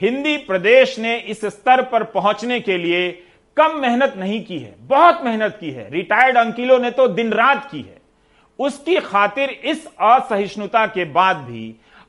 हिंदी 0.00 0.36
प्रदेश 0.38 0.98
ने 0.98 1.18
इस 1.18 1.44
स्तर 1.46 1.82
पर 1.82 2.04
पहुँचने 2.14 2.60
के 2.60 2.78
लिए 2.78 3.10
कम 3.56 3.78
मेहनत 3.80 4.14
नहीं 4.16 4.44
की 4.44 4.58
है, 4.58 4.74
बहुत 4.78 5.24
मेहनत 5.24 5.58
की 5.60 5.70
है। 5.70 5.90
रिटायर्ड 5.90 6.38
अंकिलों 6.38 6.78
ने 6.78 6.90
तो 6.90 7.08
दिन 7.08 7.32
रात 7.32 7.70
की 7.70 7.80
है। 7.80 7.97
उसकी 8.58 8.96
खातिर 9.00 9.50
इस 9.64 9.86
असहिष्णुता 10.02 10.86
के 10.86 11.04
बाद 11.12 11.36
भी 11.36 11.64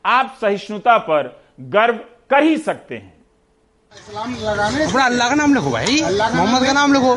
आप 0.06 0.38
सहिष्णुता 0.42 0.98
पर 1.08 1.28
गर्व 1.60 1.96
कर 2.32 2.44
ही 2.44 2.58
सकते 2.58 2.96
हैं। 2.96 3.14
अपना 3.92 5.06
अल्लाह 5.06 5.30
का 5.30 5.36
नाम 5.36 5.54
लिखो 5.54 5.70
भाई। 5.72 6.02
मोहम्मद 6.02 6.66
का 6.66 6.74
नाम 6.74 6.94
लिखो। 6.94 7.14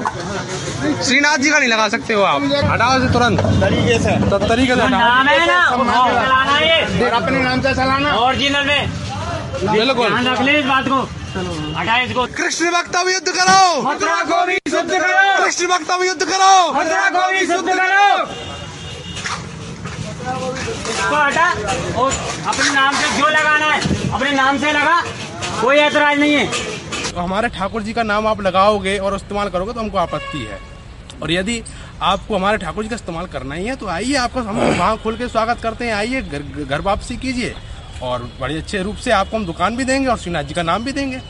श्रीनाथ 1.05 1.39
जी 1.39 1.51
का 1.51 1.59
नहीं 1.59 1.69
लगा 1.69 1.89
सकते 1.89 2.15
हो 2.15 2.23
आप। 2.23 2.43
हटाओ 2.65 2.99
से 3.01 3.13
तुरंत। 3.13 3.41
तरीके 3.63 3.99
से। 3.99 4.17
तो 4.31 4.39
तरीके 4.39 4.75
से 4.75 4.89
नाम 4.89 5.29
है। 5.29 5.47
ना 5.47 5.57
अपने 7.17 7.43
नाम 7.43 7.61
से 7.63 7.75
चलाना। 7.75 8.15
ओरिजिनल 8.19 8.65
में। 8.67 8.91
बिल्कुल। 9.63 10.09
ध्यान 10.09 10.27
रख 10.29 10.41
ले 10.41 10.59
इस 10.59 10.65
बात 10.67 10.89
को। 10.89 11.01
हटा 11.79 11.97
इसको। 12.03 12.27
कृष्ण 12.39 12.71
भक्त 12.73 12.97
भी 13.07 13.13
युद्ध 13.15 13.29
करो 13.29 13.83
मथुरा 13.83 14.23
को 14.31 14.45
भी 14.47 14.57
शुद्ध 14.71 14.91
करो। 14.91 15.45
कृष्ण 15.45 15.67
भक्त 15.67 15.91
युद्ध 16.07 16.23
करो 16.25 16.73
मथुरा 16.73 17.09
को 17.11 17.31
भी 17.33 17.47
शुद्ध 17.47 17.69
करो। 17.71 18.11
इसको 20.23 21.17
हटा। 21.17 21.47
और 21.99 22.13
अपने 22.47 22.71
नाम 22.71 22.95
से 22.95 23.09
जो 23.19 23.29
लगाना 23.29 23.67
है, 23.67 24.11
अपने 24.11 24.31
नाम 24.33 24.59
से 24.59 24.73
लगा, 24.73 25.01
कोई 25.61 25.77
ऐतराज 25.79 26.19
नहीं 26.21 26.35
है। 26.35 26.47
तो 27.11 27.21
हमारे 27.21 27.49
ठाकुर 27.51 27.83
जी 27.83 27.93
का 27.93 28.03
नाम 28.03 28.27
आप 28.27 28.41
लगाओगे 28.43 28.97
और 28.99 29.15
इस्तेमाल 29.17 29.49
करोगे 29.49 29.73
तो 29.73 29.81
हमको 29.81 29.99
आपत्ति 29.99 30.39
है। 30.41 30.59
और 31.23 31.33
यदि 31.33 31.63
आपको 32.03 32.37
हमारे 32.37 32.59
ठाकुर 32.59 32.85
जी 32.85 32.89
का 32.89 32.97
इस्तेमाल 32.97 33.27
करना 33.27 33.55
ही 33.55 33.67
है 33.67 33.77
तो 33.77 33.87
आइए 33.89 34.15
आपको 34.19 34.41
हम 34.41 34.59
वहाँ 34.59 34.97
खोल 34.99 35.17
के 35.17 35.29
स्वागत 35.29 35.61
करते 35.63 35.85
हैं। 35.85 35.95
आइए, 35.95 36.23
घर 36.65 36.81
वापसी 36.81 37.17
कीजिए। 37.17 37.55
और 38.03 38.31
बड़े 38.41 38.57
अच्छे 38.59 38.83
रूप 38.83 38.97
से 38.97 39.11
आपको 39.13 39.37
हम 39.37 39.45
दुकान 39.47 39.77
भी 39.77 39.85
देंगे 39.85 40.09
और 40.09 40.19
श्रीनाथ 40.19 40.45
जी 40.45 40.55
का 40.55 40.63
नाम 40.63 40.85
भी 40.85 40.93
देंगे। 40.93 41.21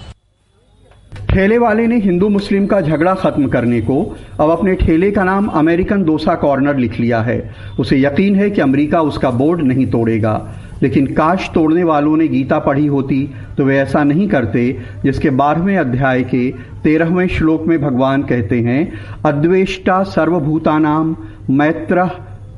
ठेले 1.31 1.59
वाले 1.59 1.87
ने 1.87 1.99
हिंदू 1.99 2.29
मुस्लिम 2.29 2.67
का 2.67 2.81
झगड़ा 2.81 3.15
खत्म 3.15 3.47
करने 3.49 3.81
को 3.81 4.17
अब 4.41 4.51
अपने 4.51 4.75
ठेले 4.75 5.11
का 5.11 5.25
नाम 5.25 5.47
अमेरिकन 5.47 6.03
डोसा 6.05 6.35
कॉर्नर 6.35 6.77
लिख 6.77 6.99
लिया 7.01 7.21
है। 7.21 7.55
उसे 7.81 8.01
यकीन 8.01 8.37
है 8.37 8.51
कि 8.51 8.61
अमेरिका 8.61 9.01
उसका 9.01 9.31
बोर्ड 9.31 9.63
नहीं 9.63 9.87
तोड़ेगा। 9.87 10.55
लेकिन 10.83 11.07
काश 11.07 11.51
तोड़ने 11.55 11.85
वालों 11.85 12.17
ने 12.17 12.29
गीता 12.29 12.59
पढ़ी 12.59 12.87
होती 12.87 13.31
तो 13.57 13.65
वे 13.65 13.79
ऐसा 13.79 14.05
नहीं 14.05 14.29
करते, 14.29 14.79
जिसके 15.05 15.31
बारहवें 15.31 15.77
अध्याय 15.77 16.23
के 16.25 16.51
तेरहवें 16.85 17.27
श्लोक 17.29 17.67
में 17.67 17.81
भगवान 17.83 18.23
कहते 18.23 18.61
हैं, 18.61 18.93
अद्वेष्टा 19.25 20.03
सर्वभूतानाम 20.03 21.17
मैत्र 21.51 22.09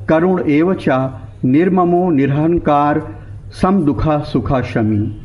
करुण 0.09 0.49
एवचा 0.49 0.97
निर्ममो 1.45 2.09
निरहंकार 2.11 3.01
सम 3.61 3.83
दुखा 3.83 4.17
सुखा 4.19 4.61
शमी 4.61 5.24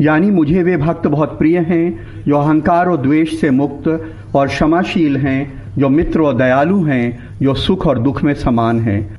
यानी 0.00 0.30
मुझे 0.30 0.62
वे 0.62 0.76
भक्त 0.76 1.06
बहुत 1.06 1.38
प्रिय 1.38 1.58
हैं, 1.60 2.24
जो 2.24 2.36
अहंकार 2.36 2.88
और 2.88 2.96
द्वेष 2.96 3.40
से 3.40 3.50
मुक्त 3.52 3.88
और 4.36 4.48
क्षमाशील 4.48 5.16
हैं, 5.16 5.74
जो 5.78 5.88
मित्र 5.88 6.20
और 6.20 6.36
दयालु 6.36 6.82
हैं, 6.84 7.38
जो 7.38 7.54
सुख 7.56 7.86
और 7.86 7.98
दुख 7.98 8.22
में 8.22 8.34
समान 8.36 8.80
हैं। 8.80 9.18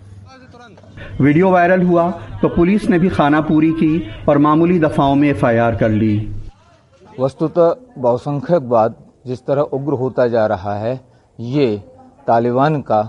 वीडियो 1.21 1.49
वायरल 1.51 1.81
हुआ 1.81 2.09
तो 2.41 2.49
पुलिस 2.49 2.89
ने 2.89 2.99
भी 2.99 3.09
खाना 3.09 3.41
पूरी 3.41 3.71
की 3.73 4.03
और 4.29 4.37
मामूली 4.37 4.79
दफाओं 4.79 5.15
में 5.15 5.27
एफआईआर 5.29 5.75
कर 5.75 5.89
ली। 5.89 6.15
वस्तुतः 7.19 7.75
बहुसंख्यकवाद 7.97 8.95
जिस 9.27 9.45
तरह 9.45 9.61
उग्र 9.61 9.93
होता 9.93 10.27
जा 10.27 10.45
रहा 10.47 10.75
है, 10.75 10.99
ये 11.39 11.77
तालिबान 12.27 12.81
का 12.81 13.01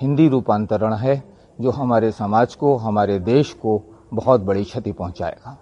हिंदी 0.00 0.28
रूपांतरण 0.28 0.94
है, 0.94 1.22
जो 1.58 1.70
हमारे 1.70 2.10
समाज 2.12 2.54
को, 2.54 2.76
हमारे 2.76 3.18
देश 3.20 3.52
को 3.52 3.82
बहुत 4.14 4.40
बड़ी 4.40 4.64
क्षति 4.64 4.92
पहुंचाएगा। 4.92 5.58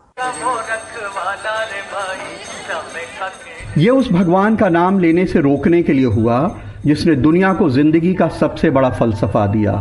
ये 3.79 3.91
उस 3.91 4.11
भगवान 4.13 4.57
का 4.57 4.69
नाम 4.69 4.99
लेने 4.99 5.25
से 5.27 5.41
रोकने 5.41 5.83
के 5.83 5.93
लिए 5.93 6.07
हुआ, 6.07 6.39
जिसने 6.87 7.15
दुनिया 7.17 7.53
को 7.55 7.69
ज़िंदगी 7.71 8.13
का 8.15 8.29
सबसे 8.31 8.71
बड़ा 8.71 8.91
फलसफा 8.91 9.47
दिया, 9.47 9.73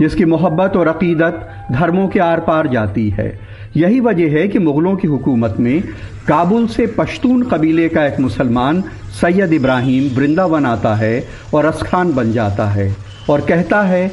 जिसकी 0.00 0.24
मोहब्बत 0.24 0.76
और 0.76 0.88
अकीदत 0.88 1.46
धर्मों 1.72 2.06
के 2.08 2.20
आर 2.20 2.40
पार 2.40 2.68
जाती 2.68 3.08
है। 3.10 3.28
यही 3.76 4.00
वजह 4.00 4.38
है 4.38 4.46
कि 4.48 4.58
मुगलों 4.58 4.96
की 4.96 5.08
हुकूमत 5.08 5.56
में 5.58 5.82
काबुल 6.28 6.66
से 6.66 6.86
पश्तून 6.98 7.42
कबीले 7.42 7.88
का 7.88 8.06
एक 8.06 8.20
मुसलमान 8.20 8.82
सैयद 9.20 9.52
इब्राहिम 9.52 10.14
वृंदावन 10.16 10.66
आता 10.66 10.94
है 10.94 11.26
और 11.54 11.66
रसखान 11.66 12.12
बन 12.12 12.32
जाता 12.32 12.66
है 12.68 12.94
और 13.30 13.40
कहता 13.40 13.82
है 13.82 14.10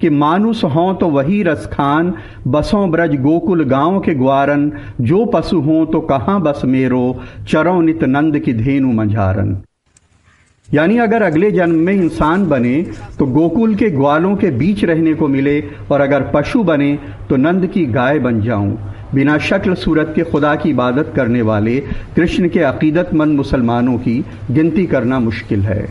कि 0.00 0.10
मानुस 0.10 0.62
हों 0.64 0.94
तो 0.94 1.08
वही 1.08 1.42
रसखान, 1.42 2.12
बसों 2.46 2.90
ब्रज 2.90 3.14
गोकुल 3.20 3.64
गाँव 3.64 4.00
के 4.00 4.14
ग्वारन, 4.14 4.70
जो 5.00 5.24
पशु 5.26 5.60
हों 5.60 5.84
तो 5.86 6.00
कहाँ 6.02 6.40
बस 6.42 6.62
मेरो, 6.64 7.20
चरो 7.48 7.80
नित 7.80 8.04
नंद 8.04 8.38
की 8.38 8.52
धेनु 8.54 8.92
मंझारन। 8.92 9.56
यानी 10.68 10.98
अगर 10.98 11.22
अगले 11.22 11.50
जन्म 11.52 11.74
में 11.76 11.92
इंसान 11.92 12.46
बने 12.48 12.82
तो 13.18 13.26
गोकुल 13.26 13.74
के 13.74 13.90
ग्वालों 13.90 14.34
के 14.36 14.50
बीच 14.52 14.84
रहने 14.84 15.14
को 15.14 15.28
मिले, 15.28 15.60
और 15.92 16.00
अगर 16.00 16.30
पशु 16.34 16.62
बने 16.64 16.98
तो 17.28 17.36
नंद 17.36 17.66
की 17.66 17.84
गाय 17.86 18.18
बन 18.18 18.40
जाऊँ। 18.42 18.92
बिना 19.14 19.36
शक्ल 19.38 19.74
सूरत 19.74 20.12
के 20.16 20.22
खुदा 20.22 20.54
की 20.54 20.70
इबादत 20.70 21.12
करने 21.16 21.42
वाले, 21.42 21.78
कृष्ण 22.16 22.48
के 22.48 22.60
अकीदतमंद 22.60 23.36
मुसलमानों 23.36 23.98
की 23.98 24.24
गिनती 24.50 24.86
करना 24.86 25.18
मुश्किल 25.20 25.60
है। 25.62 25.86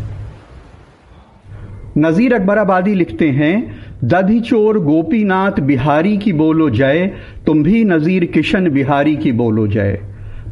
नजीर 1.97 2.33
अकबराबादी 2.33 2.93
लिखते 2.95 3.29
हैं 3.29 3.55
दधि 4.03 4.39
चोर 4.39 4.77
गोपीनाथ 4.79 5.59
बिहारी 5.59 6.17
की 6.17 6.31
बोलो 6.33 6.69
जय, 6.69 7.05
तुम 7.45 7.61
भी 7.63 7.83
नजीर 7.83 8.25
किशन 8.25 8.69
बिहारी 8.69 9.15
की 9.15 9.31
बोलो 9.31 9.67
जय। 9.67 9.99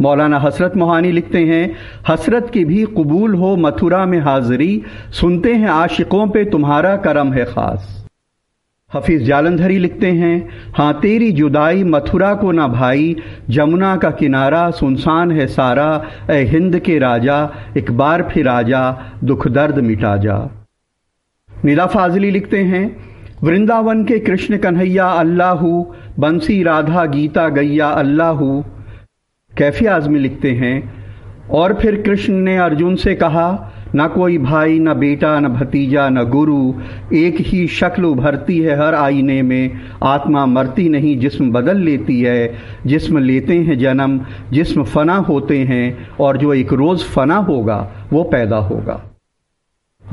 मौलाना 0.02 0.40
हसरत 0.40 0.76
मोहानी 0.78 1.12
लिखते 1.12 1.40
हैं, 1.40 1.76
हसरत 2.08 2.50
की 2.54 2.64
भी 2.66 2.84
कबूल 2.98 3.36
हो 3.36 3.56
मथुरा 3.56 4.06
में 4.06 4.20
हाजिरी, 4.20 4.82
सुनते 5.12 5.54
हैं 5.54 5.70
आशिकों 5.70 6.28
पे 6.28 6.46
तुम्हारा 6.46 6.96
करम 6.98 7.34
है 7.34 7.46
खास। 7.46 7.98
हफीज 8.92 9.24
जालंधरी 9.24 9.78
लिखते 9.78 10.12
हैं 10.12 10.50
हाँ 10.76 10.94
तेरी 11.02 11.32
जुदाई 11.32 11.84
मथुरा 11.84 12.34
को 12.34 12.52
ना 12.52 12.68
भाई, 12.68 13.16
जमुना 13.50 13.96
का 13.96 14.12
किनारा 14.12 14.70
सुनसान 14.72 15.32
है 15.32 15.48
सारा, 15.50 16.04
ए 16.32 16.44
हिंद 16.46 16.80
के 16.80 16.98
राजा, 17.00 17.50
एक 17.78 17.92
बार 17.92 18.28
फिर 18.32 18.48
आजा, 18.48 18.98
दुख 19.24 19.48
दर्द 19.50 19.80
मिटा 19.82 20.18
जा। 20.18 20.40
निदा 21.50 21.86
फाजली 21.86 22.32
लिखते 22.32 22.60
हैं 22.64 23.11
वृंदावन 23.44 24.04
के 24.04 24.20
कृष्ण 24.20 24.58
कन्हैया, 24.58 25.06
अल्लाहू, 25.06 25.94
बंसी 26.20 26.64
राधा, 26.64 27.06
गीता 27.06 27.50
गैया, 27.50 27.88
अल्लाहू। 27.88 28.66
कैफी 29.58 29.86
आजमी 29.86 30.20
लिखते 30.20 30.52
हैं, 30.52 30.94
और 31.52 31.74
फिर 31.74 32.02
कृष्ण 32.02 32.34
ने 32.34 32.58
अर्जुन 32.58 32.96
से 32.96 33.16
कहा, 33.16 33.72
न 33.96 34.08
कोई 34.08 34.38
भाई, 34.38 34.80
न 34.80 34.94
बेटा, 34.94 35.40
न 35.40 35.48
भतीजा, 35.48 36.10
न 36.10 36.24
गुरु, 36.24 36.74
एक 37.14 37.36
ही 37.40 37.68
शक्ल 37.68 38.04
उभरती 38.04 38.60
है 38.60 38.86
हर 38.86 38.96
आईने 38.96 39.42
में। 39.42 39.72
आत्मा 40.04 40.46
मरती 40.46 40.90
नहीं, 40.90 41.20
जिस्म 41.20 41.52
बदल 41.52 41.78
लेती 41.78 42.22
है। 42.22 42.54
जिस्म 42.86 43.18
लेते 43.18 43.54
हैं 43.54 43.80
जन्म, 43.80 44.22
जिस्म 44.52 44.84
फना 44.84 45.16
होते 45.16 45.60
हैं, 45.60 46.10
और 46.20 46.38
जो 46.38 46.54
एक 46.54 46.74
रोज़ 46.74 47.04
फना 47.04 47.36
होगा, 47.36 47.92
वो 48.14 48.24
पैदा 48.24 48.58
होगा। 48.58 49.11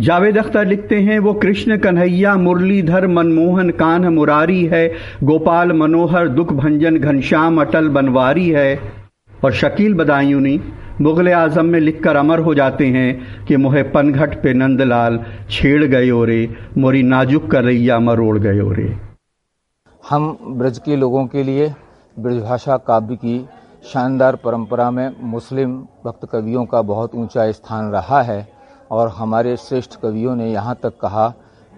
जावेद 0.00 0.38
अख्तर 0.38 0.66
लिखते 0.66 1.00
हैं, 1.00 1.18
वो 1.18 1.34
कृष्ण 1.34 1.78
कन्हैया, 1.78 2.36
मुरलीधर, 2.36 3.06
मनमोहन, 3.06 3.70
कान्ह 3.70 4.10
मुरारी 4.10 4.64
है, 4.64 4.88
गोपाल, 5.22 5.72
मनोहर, 5.72 6.28
दुख 6.28 6.52
भंजन, 6.52 6.98
घनश्याम, 6.98 7.60
अटल 7.60 7.88
बनवारी 7.88 8.48
है। 8.50 8.80
और 9.44 9.52
शकील 9.52 9.94
बदायूनी, 9.94 10.60
मुगल 11.00 11.28
आज़म 11.28 11.66
में 11.66 11.80
लिखकर 11.80 12.16
अमर 12.16 12.38
हो 12.38 12.54
जाते 12.54 12.86
हैं 12.86 13.44
कि 13.44 13.56
मोहे 13.56 13.82
पनघट 13.82 14.42
पे 14.42 14.52
नंदलाल 14.54 15.24
छेड़ 15.50 15.84
गयो 15.84 16.24
रे 16.24 16.56
मोरी 16.78 17.02
नाजुक 17.02 17.50
कर 17.50 17.62
करैया 17.62 17.98
मरोड़ 17.98 18.38
गयो 18.38 18.72
रे 18.72 18.96
हम 20.10 20.38
ब्रज 20.48 20.78
के 20.78 20.96
लोगों 20.96 21.26
के 21.26 21.42
लिए 21.42 21.74
ब्रजभाषा 22.18 22.76
काव्य 22.76 23.16
की 23.16 23.38
शानदार 23.92 24.36
परंपरा 24.36 24.90
में 24.90 25.16
मुस्लिम 25.22 25.76
भक्त 26.04 26.28
कवियों 26.32 26.64
का 26.64 26.82
बहुत 26.82 27.14
ऊँचा 27.14 27.50
स्थान 27.52 27.90
रहा 27.90 28.22
है। 28.22 28.57
और 28.90 29.08
हमारे 29.08 29.56
श्रेष्ठ 29.58 29.94
कवियों 30.02 30.34
ने 30.36 30.50
यहाँ 30.50 30.78
तक 30.82 30.98
कहा, 31.00 31.32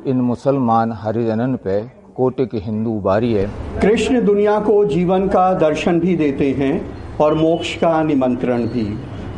इन 0.07 0.21
मुसलमान 0.23 0.93
हरिजनन 0.93 1.57
पे 1.65 1.81
कोटे 2.17 2.47
के 2.47 2.59
हिंदू 2.59 2.91
उबारी 2.91 3.33
है। 3.33 3.47
कृष्ण 3.81 4.25
दुनिया 4.25 4.59
को 4.61 4.85
जीवन 4.85 5.27
का 5.29 5.53
दर्शन 5.59 6.01
भी 6.01 6.17
देते 6.17 6.51
हैं 6.59 6.75
और 7.19 7.35
मोक्ष 7.35 7.75
का 7.77 8.03
निमंत्रण 8.03 8.67
भी। 8.67 8.85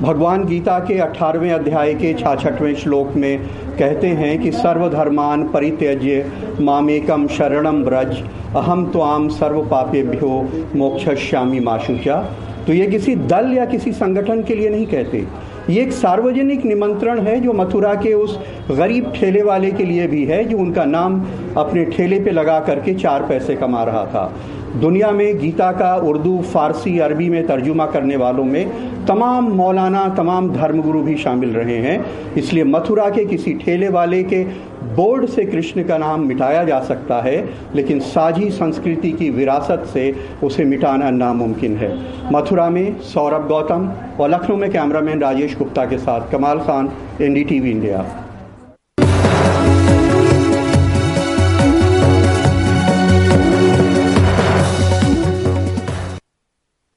भगवान 0.03 0.45
गीता 0.45 0.79
के 0.79 0.99
18वें 1.01 1.51
अध्याय 1.53 1.95
के 1.95 2.13
छाछठवें 2.15 2.75
श्लोक 2.75 3.13
में 3.17 3.47
कहते 3.79 4.09
हैं 4.09 4.39
कि 4.43 4.53
सर्वधर्मान 4.53 5.49
परित्यज्य 5.49 6.57
मामेकम 6.61 7.27
शरणम 7.29 7.83
ब्रज 7.85 8.17
अहम 8.57 8.87
त्वाम 8.93 9.29
सर्व 9.29 9.63
पापेभ्यो 9.67 10.41
मोक्षश्यामी 10.77 11.61
माशुचा 11.61 12.17
तो 12.67 12.73
ये 12.73 12.87
किसी 12.87 13.15
दल 13.17 13.53
या 13.53 13.65
किसी 13.67 13.93
संगठन 13.93 14.43
के 14.43 14.55
लिए 14.55 14.69
नहीं 14.71 14.87
कहते। 14.87 15.27
ये 15.71 15.83
एक 15.83 15.93
सार्वजनिक 15.93 16.65
निमंत्रण 16.65 17.19
है 17.21 17.39
जो 17.41 17.53
मथुरा 17.53 17.95
के 17.95 18.13
उस 18.15 18.39
गरीब 18.71 19.13
ठेले 19.17 19.43
वाले 19.43 19.71
के 19.71 19.85
लिए 19.85 20.07
भी 20.07 20.25
है, 20.25 20.45
जो 20.45 20.59
उनका 20.59 20.85
नाम 20.85 21.21
अपने 21.57 21.85
ठेले 21.87 22.19
पे 22.21 22.31
लगा 22.31 22.59
करके 22.61 22.95
चार 22.95 23.23
पैसे 23.23 23.57
कमा 23.57 23.83
रहा 23.85 24.05
था। 24.07 24.25
दुनिया 24.81 25.11
में 25.11 25.39
गीता 25.39 25.71
का 25.73 25.95
उर्दू, 25.97 26.41
फारसी, 26.43 26.99
अरबी 26.99 27.29
में 27.31 27.47
तर्जुमा 27.47 27.87
करने 27.87 28.17
वालों 28.17 28.45
में 28.45 29.07
तमाम 29.07 29.49
मौलाना, 29.49 30.09
तमाम 30.09 30.51
धर्मगुरु 30.53 31.03
भी 31.03 31.17
शामिल 31.17 31.51
रहे 31.51 31.77
हैं। 31.77 32.05
इसलिए 32.35 32.65
मथुरा 32.65 33.09
के 33.11 33.25
किसी 33.25 33.55
ठेले 33.55 33.89
वाले 33.89 34.23
के 34.23 34.43
बोर्ड 34.95 35.27
से 35.27 35.45
कृष्ण 35.45 35.85
का 35.85 35.99
नाम 35.99 36.27
मिटाया 36.27 36.65
जा 36.65 36.81
सकता 36.81 37.21
है, 37.21 37.49
लेकिन 37.75 38.01
साझी 38.01 38.51
संस्कृति 38.51 39.13
की 39.13 39.31
विरासत 39.31 39.85
से 39.93 40.15
उसे 40.43 40.65
मिटाना 40.65 41.11
नामुमकिन 41.11 41.77
है। 41.77 41.97
मथुरा 42.33 42.71
में 42.71 43.01
सौरभ 43.01 43.47
गौतम 43.49 43.91
और 44.21 44.31
लखनऊ 44.31 44.57
में 44.57 44.71
कैमरामैन 44.71 45.21
राजेश 45.21 45.59
गुप्ता 45.59 45.85
के 45.85 45.99
साथ 45.99 46.31
कमाल 46.33 46.59
खान, 46.59 46.93
एनडीटीवी 47.21 47.71
इंडिया। 47.71 48.22